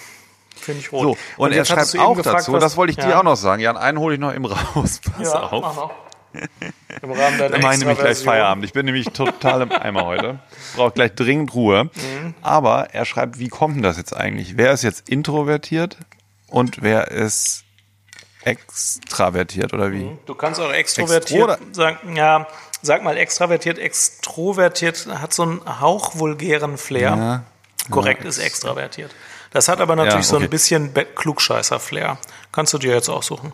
[0.56, 1.02] Finde ich rot.
[1.02, 3.18] So, und, er jetzt hattest schreibt auch gefragt, dazu, was- das wollte ich ja, dir
[3.18, 3.60] auch noch sagen.
[3.60, 5.00] Jan, einen hole ich noch eben raus.
[5.16, 5.90] Pass Ja, auf.
[7.02, 8.18] Im Rahmen deiner Dann mache ich nämlich gleich.
[8.18, 8.64] Feierabend.
[8.64, 10.40] Ich bin nämlich total im Eimer heute.
[10.74, 11.84] Brauche gleich dringend Ruhe.
[11.84, 12.34] Mhm.
[12.42, 14.56] Aber er schreibt, wie kommt denn das jetzt eigentlich?
[14.56, 15.96] Wer ist jetzt introvertiert
[16.48, 17.62] und wer ist
[18.42, 20.10] extravertiert oder wie?
[20.26, 22.46] Du kannst auch extrovertiert Extro- sagen, ja,
[22.82, 27.16] sag mal extravertiert, extrovertiert hat so einen Hauch vulgären Flair.
[27.16, 27.42] Ja.
[27.90, 29.10] Korrekt ist extravertiert.
[29.50, 30.44] Das hat aber natürlich Ja, so okay.
[30.46, 32.18] ein bisschen Klugscheißer-Flair.
[32.52, 33.52] Kannst du dir jetzt aussuchen.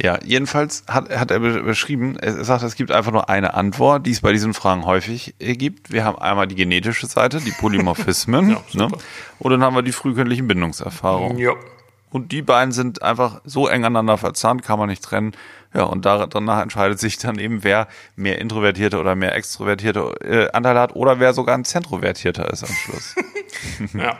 [0.00, 4.04] Ja, jedenfalls hat, hat er be- beschrieben, er sagt, es gibt einfach nur eine Antwort,
[4.06, 5.90] die es bei diesen Fragen häufig äh, gibt.
[5.90, 8.92] Wir haben einmal die genetische Seite, die Polymorphismen, Ja, ne?
[9.38, 11.38] und dann haben wir die frühkindlichen Bindungserfahrungen.
[11.38, 11.52] Ja.
[12.16, 15.32] Und die beiden sind einfach so eng aneinander verzahnt, kann man nicht trennen.
[15.74, 20.50] Ja, und da, danach entscheidet sich dann eben, wer mehr introvertierte oder mehr extrovertierte äh,
[20.56, 23.14] Anteile hat oder wer sogar ein zentrovertierter ist am Schluss.
[23.92, 24.18] ja.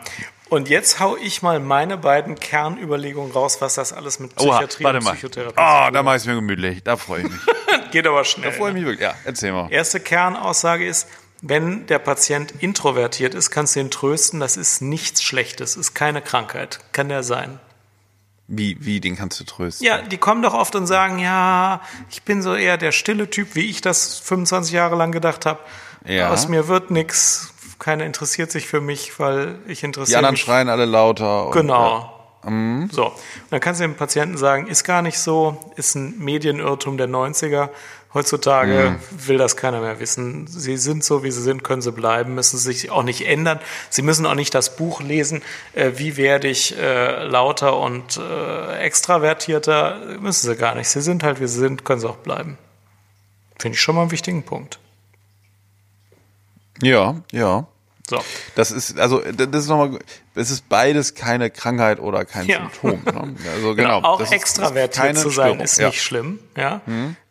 [0.50, 4.84] Und jetzt hau ich mal meine beiden Kernüberlegungen raus, was das alles mit Oha, Psychiatrie
[4.84, 5.12] warte und mal.
[5.12, 6.82] Psychotherapie Oh, zu da mache ich es mir gemütlich.
[6.84, 7.40] Da freue ich mich.
[7.92, 8.50] Geht aber schnell.
[8.50, 8.80] Da freue ich ne?
[8.80, 9.08] mich wirklich.
[9.08, 9.72] Ja, erzähl mal.
[9.72, 11.08] Erste Kernaussage ist,
[11.40, 16.20] wenn der Patient introvertiert ist, kannst du ihn trösten, das ist nichts Schlechtes, ist keine
[16.20, 16.80] Krankheit.
[16.92, 17.58] Kann der sein.
[18.48, 19.84] Wie, wie, den kannst du trösten?
[19.84, 21.80] Ja, die kommen doch oft und sagen, ja,
[22.10, 25.58] ich bin so eher der stille Typ, wie ich das 25 Jahre lang gedacht habe.
[26.06, 26.30] Ja.
[26.30, 30.42] Aus mir wird nix, keiner interessiert sich für mich, weil ich Die interessiere anderen mich.
[30.42, 31.50] schreien alle lauter.
[31.52, 32.12] Genau.
[32.44, 32.88] Mhm.
[32.92, 33.14] So, und
[33.50, 37.70] dann kannst du dem Patienten sagen, ist gar nicht so, ist ein Medienirrtum der 90er.
[38.16, 39.28] Heutzutage Mhm.
[39.28, 40.46] will das keiner mehr wissen.
[40.46, 43.60] Sie sind so, wie sie sind, können sie bleiben, müssen sich auch nicht ändern.
[43.90, 45.42] Sie müssen auch nicht das Buch lesen,
[45.74, 50.88] äh, wie werde ich äh, lauter und äh, extravertierter, müssen sie gar nicht.
[50.88, 52.56] Sie sind halt, wie sie sind, können sie auch bleiben.
[53.58, 54.78] Finde ich schon mal einen wichtigen Punkt.
[56.80, 57.66] Ja, ja.
[58.08, 58.18] So.
[58.54, 59.98] Das ist, also, das ist nochmal,
[60.36, 62.58] es ist beides keine Krankheit oder kein Ja.
[62.58, 63.02] Symptom.
[63.04, 63.50] Ne?
[63.52, 64.00] Also, genau.
[64.02, 65.60] auch das ist- extravertiert zu sein Störung.
[65.60, 65.86] ist ja.
[65.88, 66.38] nicht schlimm.
[66.56, 66.82] Ja,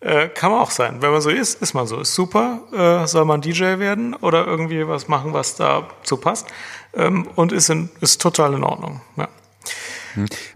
[0.02, 1.02] äh, kann man auch sein.
[1.02, 2.00] Wenn man so ist, ist man so.
[2.02, 2.60] Ist super.
[2.74, 6.48] Äh, soll man DJ werden oder irgendwie was machen, was dazu passt
[6.94, 9.00] ähm, und ist in, ist total in Ordnung.
[9.16, 9.30] Ja.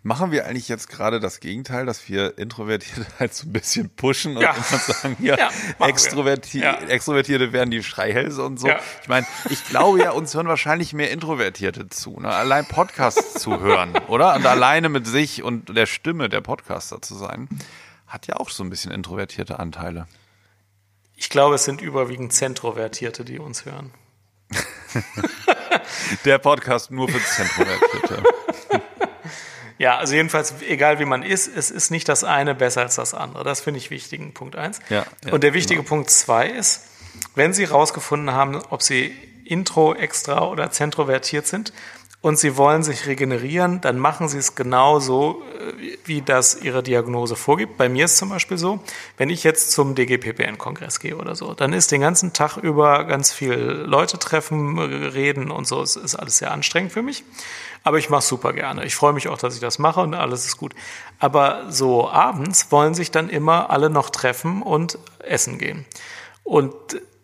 [0.04, 4.38] Machen wir eigentlich jetzt gerade das Gegenteil, dass wir Introvertierte halt so ein bisschen pushen
[4.38, 4.54] und Ja.
[4.54, 5.50] immer sagen, ja, Ja.
[5.88, 6.80] Extroverti Ja.
[6.82, 8.68] Extrovertierte werden die Schreihälse und so.
[8.68, 8.80] Ja.
[9.02, 12.20] Ich meine, ich glaube ja, uns hören wahrscheinlich mehr Introvertierte zu.
[12.20, 12.30] Ne?
[12.30, 14.36] Allein Podcasts zu hören, oder?
[14.36, 17.48] Und alleine mit sich und der Stimme der Podcaster zu sein,
[18.08, 20.08] hat ja auch so ein bisschen introvertierte Anteile.
[21.16, 23.92] Ich glaube, es sind überwiegend Zentrovertierte, die uns hören.
[26.26, 28.24] Der Podcast nur für Zentrovertierte.
[29.80, 33.14] Ja, also jedenfalls, egal wie man ist, es ist nicht das eine besser als das
[33.14, 33.46] andere.
[33.46, 34.80] Das finde ich wichtig, Punkt eins.
[34.90, 36.84] Ja, ja, Und der wichtige Punkt zwei ist,
[37.34, 39.16] wenn Sie herausgefunden haben, ob Sie
[39.46, 41.74] intro, extra oder zentrovertiert sind
[42.22, 47.38] und Sie wollen sich regenerieren, dann machen Sie es genauso, äh, wie das Ihre Diagnose
[47.38, 47.78] vorgibt.
[47.78, 48.80] Bei mir ist zum Beispiel so,
[49.18, 53.32] wenn ich jetzt zum DGPPN-Kongress gehe oder so, dann ist den ganzen Tag über ganz
[53.32, 55.82] viel Leute treffen, reden und so.
[55.82, 57.24] Es ist alles sehr anstrengend für mich.
[57.86, 58.84] Aber ich mache super gerne.
[58.86, 60.76] Ich freue mich auch, dass ich das mache und alles ist gut.
[61.20, 65.86] Aber so abends wollen sich dann immer alle noch treffen und essen gehen.
[66.44, 66.74] Und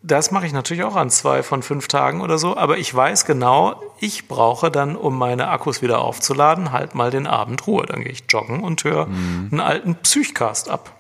[0.06, 3.26] das mache ich natürlich auch an zwei von fünf Tagen oder so, aber ich weiß
[3.26, 7.86] genau, ich brauche dann, um meine Akkus wieder aufzuladen, halt mal den Abend Ruhe.
[7.86, 9.50] Dann gehe ich joggen und höre Mhm.
[9.52, 10.91] einen alten Psychcast ab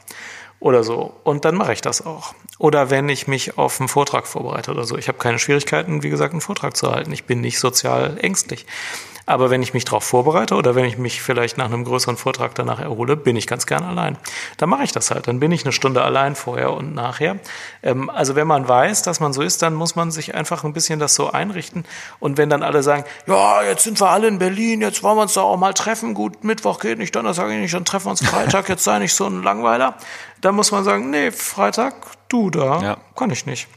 [0.59, 1.13] oder so.
[1.23, 2.33] Und dann mache ich das auch.
[2.57, 4.97] Oder wenn ich mich auf einen Vortrag vorbereite oder so.
[4.97, 7.11] Ich habe keine Schwierigkeiten, wie gesagt, einen Vortrag zu halten.
[7.11, 8.65] Ich bin nicht sozial ängstlich.
[9.27, 12.53] Aber wenn ich mich darauf vorbereite oder wenn ich mich vielleicht nach einem größeren Vortrag
[12.53, 14.17] danach erhole, bin ich ganz gern allein.
[14.57, 15.27] Dann mache ich das halt.
[15.27, 17.37] Dann bin ich eine Stunde allein vorher und nachher.
[17.81, 20.73] Ähm, also wenn man weiß, dass man so ist, dann muss man sich einfach ein
[20.73, 21.85] bisschen das so einrichten.
[22.19, 25.23] Und wenn dann alle sagen, ja, jetzt sind wir alle in Berlin, jetzt wollen wir
[25.23, 26.13] uns da auch mal treffen.
[26.13, 28.69] Gut, Mittwoch geht nicht, Donnerstag geht nicht, dann treffen wir uns Freitag.
[28.69, 29.95] Jetzt sei nicht so ein Langweiler.
[30.41, 31.95] Dann muss man sagen, nee, Freitag,
[32.29, 32.97] du da, Ja.
[33.15, 33.67] kann ich nicht.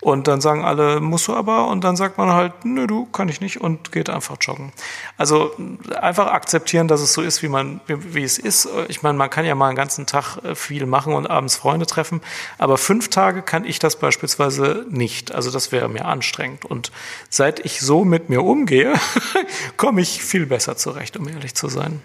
[0.00, 1.68] Und dann sagen alle, musst du aber.
[1.68, 4.72] Und dann sagt man halt, nö, du, kann ich nicht und geht einfach joggen.
[5.18, 5.54] Also
[6.00, 8.68] einfach akzeptieren, dass es so ist, wie man, wie, wie es ist.
[8.88, 11.86] Ich meine, man kann ja mal einen ganzen Tag äh, viel machen und abends Freunde
[11.86, 12.22] treffen.
[12.58, 15.32] Aber fünf Tage kann ich das beispielsweise nicht.
[15.34, 16.64] Also das wäre mir anstrengend.
[16.64, 16.92] Und
[17.28, 18.94] seit ich so mit mir umgehe,
[19.76, 22.00] komme ich viel besser zurecht, um ehrlich zu sein.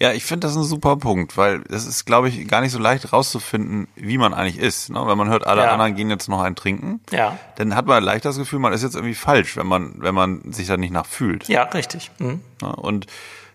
[0.00, 2.78] Ja, ich finde das ein super Punkt, weil es ist, glaube ich, gar nicht so
[2.78, 4.90] leicht rauszufinden, wie man eigentlich ist.
[4.90, 5.02] Ne?
[5.06, 5.72] Wenn man hört, alle Ja.
[5.72, 7.36] anderen gehen jetzt noch ein trinken, Ja.
[7.56, 10.52] dann hat man leicht das Gefühl, man ist jetzt irgendwie falsch, wenn man, wenn man
[10.52, 11.48] sich da nicht nach fühlt.
[11.48, 12.12] Ja, richtig.
[12.18, 12.40] Mhm.
[12.62, 12.76] Ne?
[12.76, 13.06] Und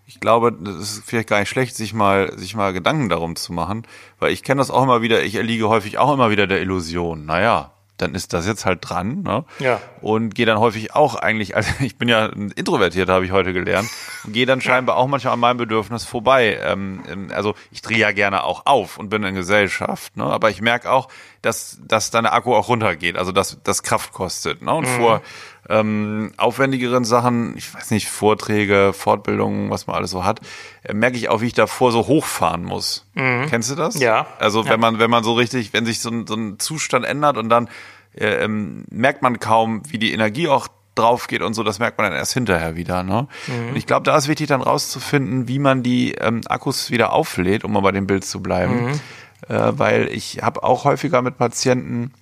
[0.06, 3.53] ich glaube, das ist vielleicht gar nicht schlecht, sich mal, sich mal Gedanken darum zu
[3.53, 3.88] machen,
[4.19, 7.25] weil ich kenne das auch immer wieder, ich erliege häufig auch immer wieder der Illusion.
[7.25, 9.21] Naja, dann ist das jetzt halt dran.
[9.21, 9.45] Ne?
[9.60, 9.79] Ja.
[10.01, 13.53] Und gehe dann häufig auch eigentlich, also ich bin ja ein Introvertierter, habe ich heute
[13.53, 13.89] gelernt,
[14.27, 16.60] gehe dann scheinbar auch manchmal an meinem Bedürfnis vorbei.
[16.62, 20.25] Ähm, ähm, also ich drehe ja gerne auch auf und bin in Gesellschaft, ne?
[20.25, 21.08] aber ich merke auch,
[21.41, 24.62] dass, dass der Akku auch runtergeht, also dass das Kraft kostet.
[24.62, 24.73] Ne?
[24.73, 25.21] Und vor
[25.69, 30.41] ähm, aufwendigeren Sachen, ich weiß nicht, Vorträge, Fortbildungen, was man alles so hat,
[30.84, 33.06] äh, merke ich auch, wie ich davor so hochfahren muss.
[33.15, 33.99] Kennst du das?
[33.99, 34.28] Ja.
[34.39, 34.71] Also Ja.
[34.71, 37.49] wenn man, wenn man so richtig, wenn sich so ein, so ein Zustand ändert und
[37.49, 37.69] dann
[38.15, 41.97] äh, ähm, merkt man kaum, wie die Energie auch drauf geht und so, das merkt
[41.97, 43.02] man dann erst hinterher wieder.
[43.02, 43.28] Ne?
[43.69, 47.63] Und ich glaube, da ist wichtig dann rauszufinden, wie man die ähm, Akkus wieder auflädt,
[47.63, 48.99] um mal bei dem Bild zu bleiben.
[49.47, 52.13] Äh, weil ich habe auch häufiger mit Patienten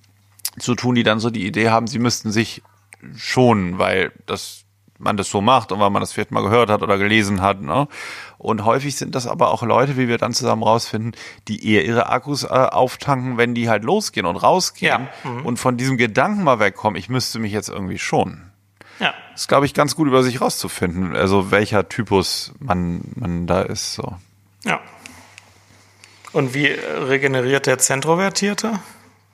[0.58, 2.62] zu tun, die dann so die Idee haben, sie müssten sich
[3.16, 4.60] schonen, weil das
[4.98, 7.60] man das so macht und weil man das vielleicht mal gehört hat oder gelesen hat.
[7.60, 7.88] Ne?
[8.38, 11.12] Und häufig sind das aber auch Leute, wie wir dann zusammen rausfinden,
[11.48, 15.30] die eher ihre Akkus äh, auftanken, wenn die halt losgehen und rausgehen Ja.
[15.42, 18.52] und von diesem Gedanken mal wegkommen, ich müsste mich jetzt irgendwie schonen.
[19.00, 19.12] Ja.
[19.32, 23.62] Das ist, glaube ich, ganz gut über sich rauszufinden, also welcher Typus man, man da
[23.62, 23.94] ist.
[23.94, 24.16] So.
[24.64, 24.78] Ja.
[26.32, 28.78] Und wie regeneriert der Zentrovertierte?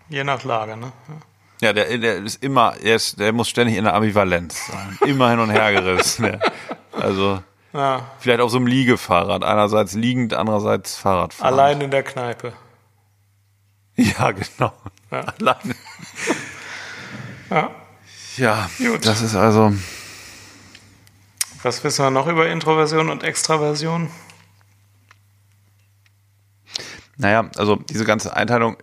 [0.09, 0.92] Je nach Lage, ne?
[1.09, 1.14] Ja,
[1.61, 4.99] der, der ist immer, der, ist, der muss ständig in der Ambivalenz sein.
[5.07, 6.25] Immer hin und her gerissen.
[6.25, 6.40] Der.
[6.92, 7.42] Also
[7.73, 8.09] Ja.
[8.21, 9.42] vielleicht auf so einem Liegefahrrad.
[9.44, 11.53] Einerseits liegend, andererseits Fahrradfahren.
[11.53, 12.53] Allein in der Kneipe.
[13.97, 14.73] Ja, genau.
[15.11, 15.21] Ja.
[15.38, 15.75] Alleine.
[17.51, 17.71] Ja.
[18.37, 19.05] Ja, Gut.
[19.05, 19.73] das ist also.
[21.64, 24.09] Was wissen wir noch über Introversion und Extraversion?
[27.16, 28.77] Naja, also diese ganze Einteilung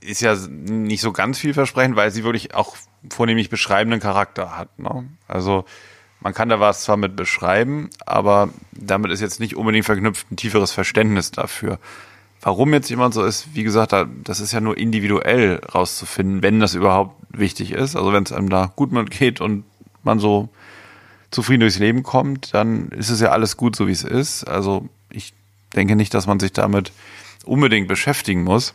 [0.00, 2.76] ist ja nicht so ganz vielversprechend, weil sie wirklich auch
[3.10, 4.78] vornehmlich beschreibenden Charakter hat.
[4.78, 5.08] Ne?
[5.28, 5.64] Also
[6.20, 10.36] man kann da was zwar mit beschreiben, aber damit ist jetzt nicht unbedingt verknüpft ein
[10.36, 11.78] tieferes Verständnis dafür.
[12.42, 16.60] Warum jetzt jemand so ist, wie gesagt, da- das ist ja nur individuell rauszufinden, wenn
[16.60, 17.96] das überhaupt wichtig ist.
[17.96, 19.64] Also wenn es einem da gut mitgeht und
[20.02, 20.48] man so
[21.30, 24.44] zufrieden durchs Leben kommt, dann ist es ja alles gut, so wie es ist.
[24.44, 25.32] Also ich
[25.76, 26.92] denke nicht, dass man sich damit
[27.44, 28.74] unbedingt beschäftigen muss.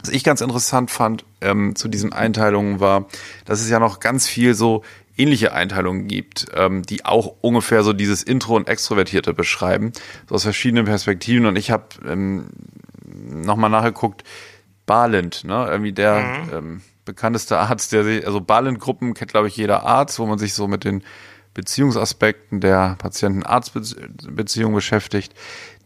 [0.00, 3.06] Was ich ganz interessant fand ähm, zu diesen Einteilungen war,
[3.44, 4.82] dass es ja noch ganz viel so
[5.16, 9.92] ähnliche Einteilungen gibt, ähm, die auch ungefähr so dieses Intro und Extrovertierte beschreiben,
[10.28, 11.46] so aus verschiedenen Perspektiven.
[11.46, 12.46] Und ich habe ähm,
[13.04, 14.24] nochmal nachgeguckt,
[14.86, 19.84] Balint, ne, irgendwie der ähm, bekannteste Arzt, der sich, also Balint-Gruppen kennt, glaube ich, jeder
[19.84, 21.02] Arzt, wo man sich so mit den
[21.54, 25.34] Beziehungsaspekten der Patienten-Arzt-Beziehung beschäftigt.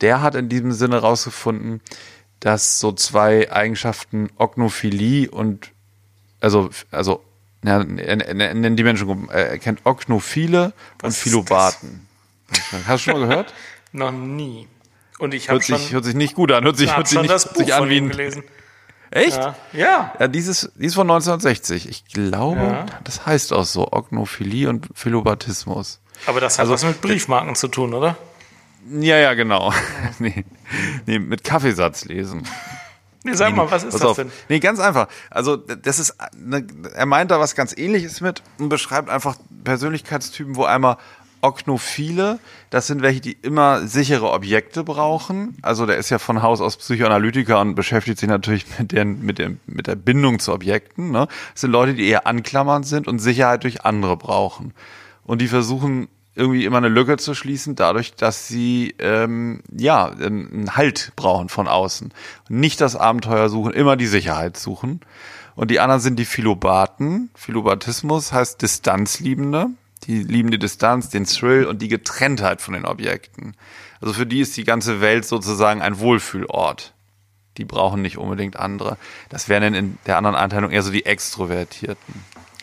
[0.00, 1.80] Der hat in diesem Sinne rausgefunden,
[2.44, 5.70] dass so zwei Eigenschaften Ognophilie und
[6.42, 7.24] also also
[7.64, 12.06] ja, nennt die Menschengruppen, er er kennt Ognophile und Philobaten.
[12.86, 13.54] Hast du schon mal gehört?
[13.92, 14.68] Noch nie.
[15.18, 16.64] Und ich habe Hört schon, sich, hört sich nicht gut an.
[16.64, 18.42] Hört sich, hört sich nicht das hört Buch sich an wie ein, gelesen.
[19.10, 19.38] Echt?
[19.38, 19.56] Ja.
[19.72, 20.12] ja.
[20.18, 21.88] Ja, dieses, dieses von 1960.
[21.88, 22.86] Ich glaube, Ja.
[23.04, 26.00] das heißt auch so, Ognophilie und Philobatismus.
[26.26, 28.18] Aber das hat Also, was mit Briefmarken zu tun, oder?
[28.90, 29.72] Ja, ja, genau.
[30.18, 30.44] nee,
[31.06, 32.46] nee, mit Kaffeesatz lesen.
[33.24, 34.16] Nee, sag mal, was ist das auf.
[34.16, 34.30] denn?
[34.50, 35.08] Nee, ganz einfach.
[35.30, 40.56] Also, das ist, ne, er meint da was ganz ähnliches mit und beschreibt einfach Persönlichkeitstypen,
[40.56, 40.98] wo einmal
[41.44, 42.38] Oknophile,
[42.70, 45.58] das sind welche, die immer sichere Objekte brauchen.
[45.60, 49.38] Also der ist ja von Haus aus Psychoanalytiker und beschäftigt sich natürlich mit, den, mit,
[49.38, 51.10] dem, mit der Bindung zu Objekten.
[51.10, 51.28] Ne?
[51.52, 54.72] Das sind Leute, die eher anklammernd sind und Sicherheit durch andere brauchen.
[55.22, 60.76] Und die versuchen irgendwie immer eine Lücke zu schließen, dadurch, dass sie ähm, ja einen
[60.76, 62.12] Halt brauchen von außen.
[62.48, 65.00] Nicht das Abenteuer suchen, immer die Sicherheit suchen.
[65.54, 67.30] Und die anderen sind die Philobaten.
[67.34, 69.68] Philobatismus heißt Distanzliebende.
[70.06, 73.56] Die lieben die Distanz, den Thrill und die Getrenntheit von den Objekten.
[74.00, 76.92] Also für die ist die ganze Welt sozusagen ein Wohlfühlort.
[77.56, 78.98] Die brauchen nicht unbedingt andere.
[79.28, 82.14] Das wären dann in der anderen Einteilung eher so die Extrovertierten.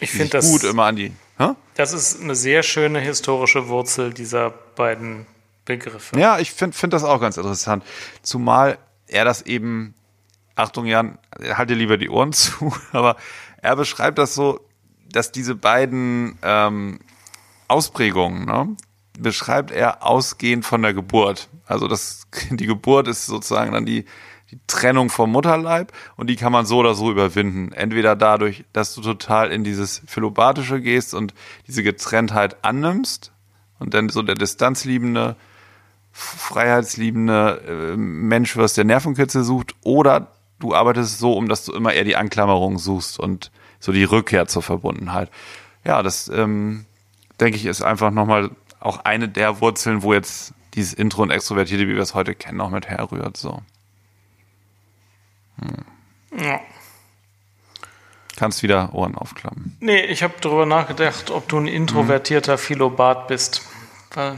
[0.02, 1.14] Ich finde das, gut immer an die.
[1.42, 1.56] Hä?
[1.76, 5.26] das ist eine sehr schöne historische Wurzel dieser beiden
[5.66, 6.20] Begriffe.
[6.20, 7.84] Ja, ich finde find das auch ganz interessant.
[8.22, 8.78] Zumal
[9.08, 9.96] er das eben,
[10.56, 13.16] Achtung Jan, halt dir lieber die Ohren zu, aber
[13.62, 14.60] er beschreibt das so,
[15.12, 17.00] dass diese beiden ähm,
[17.68, 18.76] Ausprägungen, ne,
[19.20, 21.50] beschreibt er ausgehend von der Geburt.
[21.66, 24.06] Also das, die Geburt ist sozusagen dann die,
[24.52, 27.72] die Trennung vom Mutterleib und die kann man so oder so überwinden.
[27.72, 31.34] Entweder dadurch, dass du total in dieses Philobatische gehst und
[31.68, 33.32] diese Getrenntheit annimmst
[33.80, 35.38] und dann so der distanzliebende,
[36.12, 40.28] freiheitsliebende äh, Mensch wirst, der Nervenkitzel sucht, oder
[40.60, 44.48] du arbeitest so, um dass du immer eher die Anklammerung suchst und so die Rückkehr
[44.48, 45.30] zur Verbundenheit.
[45.86, 46.86] Ja, das ähm,
[47.40, 51.88] denke ich ist einfach nochmal auch eine der Wurzeln, wo jetzt dieses Intro und Extrovertierte,
[51.88, 53.38] wie wir es heute kennen, noch mit herrührt.
[53.38, 53.62] So.
[56.38, 56.60] Ja.
[58.38, 59.78] Kannst wieder Ohren aufklappen.
[59.82, 63.62] Nee, ich habe darüber nachgedacht, ob du ein introvertierter Philobat bist.
[64.14, 64.38] Weil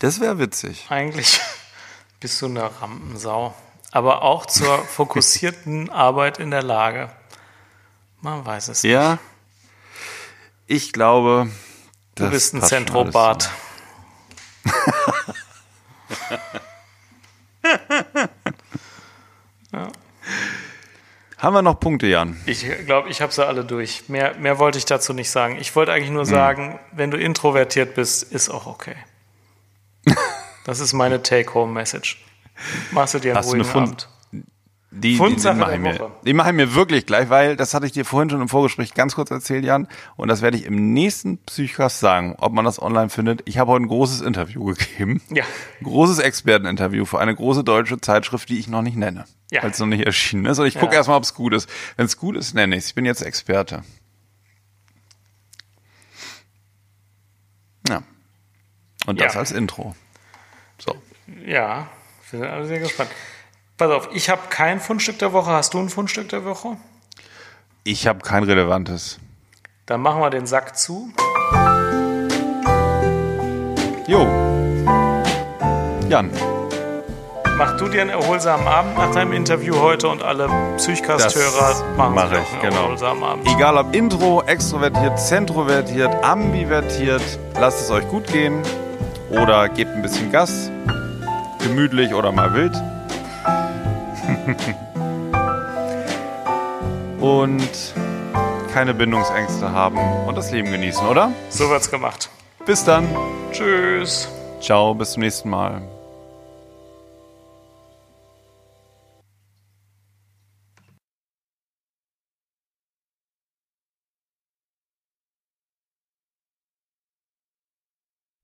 [0.00, 0.86] Das wäre witzig.
[0.88, 1.40] eigentlich
[2.20, 3.54] bist du eine Rampensau.
[3.92, 7.10] Aber auch zur fokussierten Arbeit in der Lage.
[8.20, 8.92] Man weiß es nicht.
[8.92, 9.18] Ja.
[10.66, 11.50] Ich glaube,
[12.16, 13.50] Du bist ein passt schon Zentrobat.
[13.50, 13.60] alles.
[21.40, 22.38] Haben wir noch Punkte, Jan?
[22.46, 24.08] Ich glaube, ich habe sie alle durch.
[24.08, 25.56] Mehr, mehr wollte ich dazu nicht sagen.
[25.58, 26.14] Ich wollte eigentlich Hm.
[26.14, 28.96] nur sagen, wenn du introvertiert bist, ist auch okay.
[30.66, 32.22] Das ist meine Take-Home-Message.
[32.90, 34.08] Machst du dir einen Hast ruhigen Abend.
[34.92, 37.74] Die, die, die Fundsache mache ich, mir, die mache ich mir wirklich gleich, weil das
[37.74, 39.86] hatte ich dir vorhin schon im Vorgespräch ganz kurz erzählt, Jan.
[40.16, 43.42] Und das werde ich im nächsten Psychcast sagen, ob man das online findet.
[43.44, 45.22] Ich habe heute ein großes Interview gegeben.
[45.30, 45.44] Ja.
[45.80, 49.26] Ein großes Experteninterview für eine große deutsche Zeitschrift, die ich noch nicht nenne.
[49.52, 49.62] Ja.
[49.62, 50.58] Weil es noch nicht erschienen ist.
[50.58, 50.98] Und ich gucke Ja.
[50.98, 51.70] erstmal, ob es gut ist.
[51.96, 52.88] Wenn es gut ist, nenne ich es.
[52.88, 53.84] Ich bin jetzt Experte.
[57.88, 58.02] Ja.
[59.06, 59.40] Und das Ja.
[59.40, 59.94] als Intro.
[60.78, 60.96] So.
[61.46, 61.88] Ja,
[62.30, 63.10] wir sind alle sehr gespannt.
[63.80, 65.52] Pass auf, ich habe kein Fundstück der Woche.
[65.52, 66.76] Hast du ein Fundstück der Woche?
[67.82, 69.18] Ich habe kein relevantes.
[69.86, 71.10] Dann machen wir den Sack zu.
[74.06, 74.26] Jo.
[76.10, 76.30] Jan.
[77.56, 82.32] Mach du dir einen erholsamen Abend nach deinem Interview heute und alle Psychcast-Hörer machen auch
[82.32, 82.82] ich, einen genau.
[82.82, 83.48] erholsamen Abend.
[83.48, 87.22] Egal ob Intro, extrovertiert, zentrovertiert, ambivertiert,
[87.58, 88.60] lasst es euch gut gehen
[89.30, 90.70] oder gebt ein bisschen Gas,
[91.60, 92.74] gemütlich oder mal wild.
[97.20, 97.94] und
[98.72, 101.32] keine Bindungsängste haben und das Leben genießen, oder?
[101.48, 102.30] So wird's gemacht.
[102.66, 103.08] Bis dann.
[103.52, 104.28] Tschüss.
[104.60, 105.82] Ciao, bis zum nächsten Mal.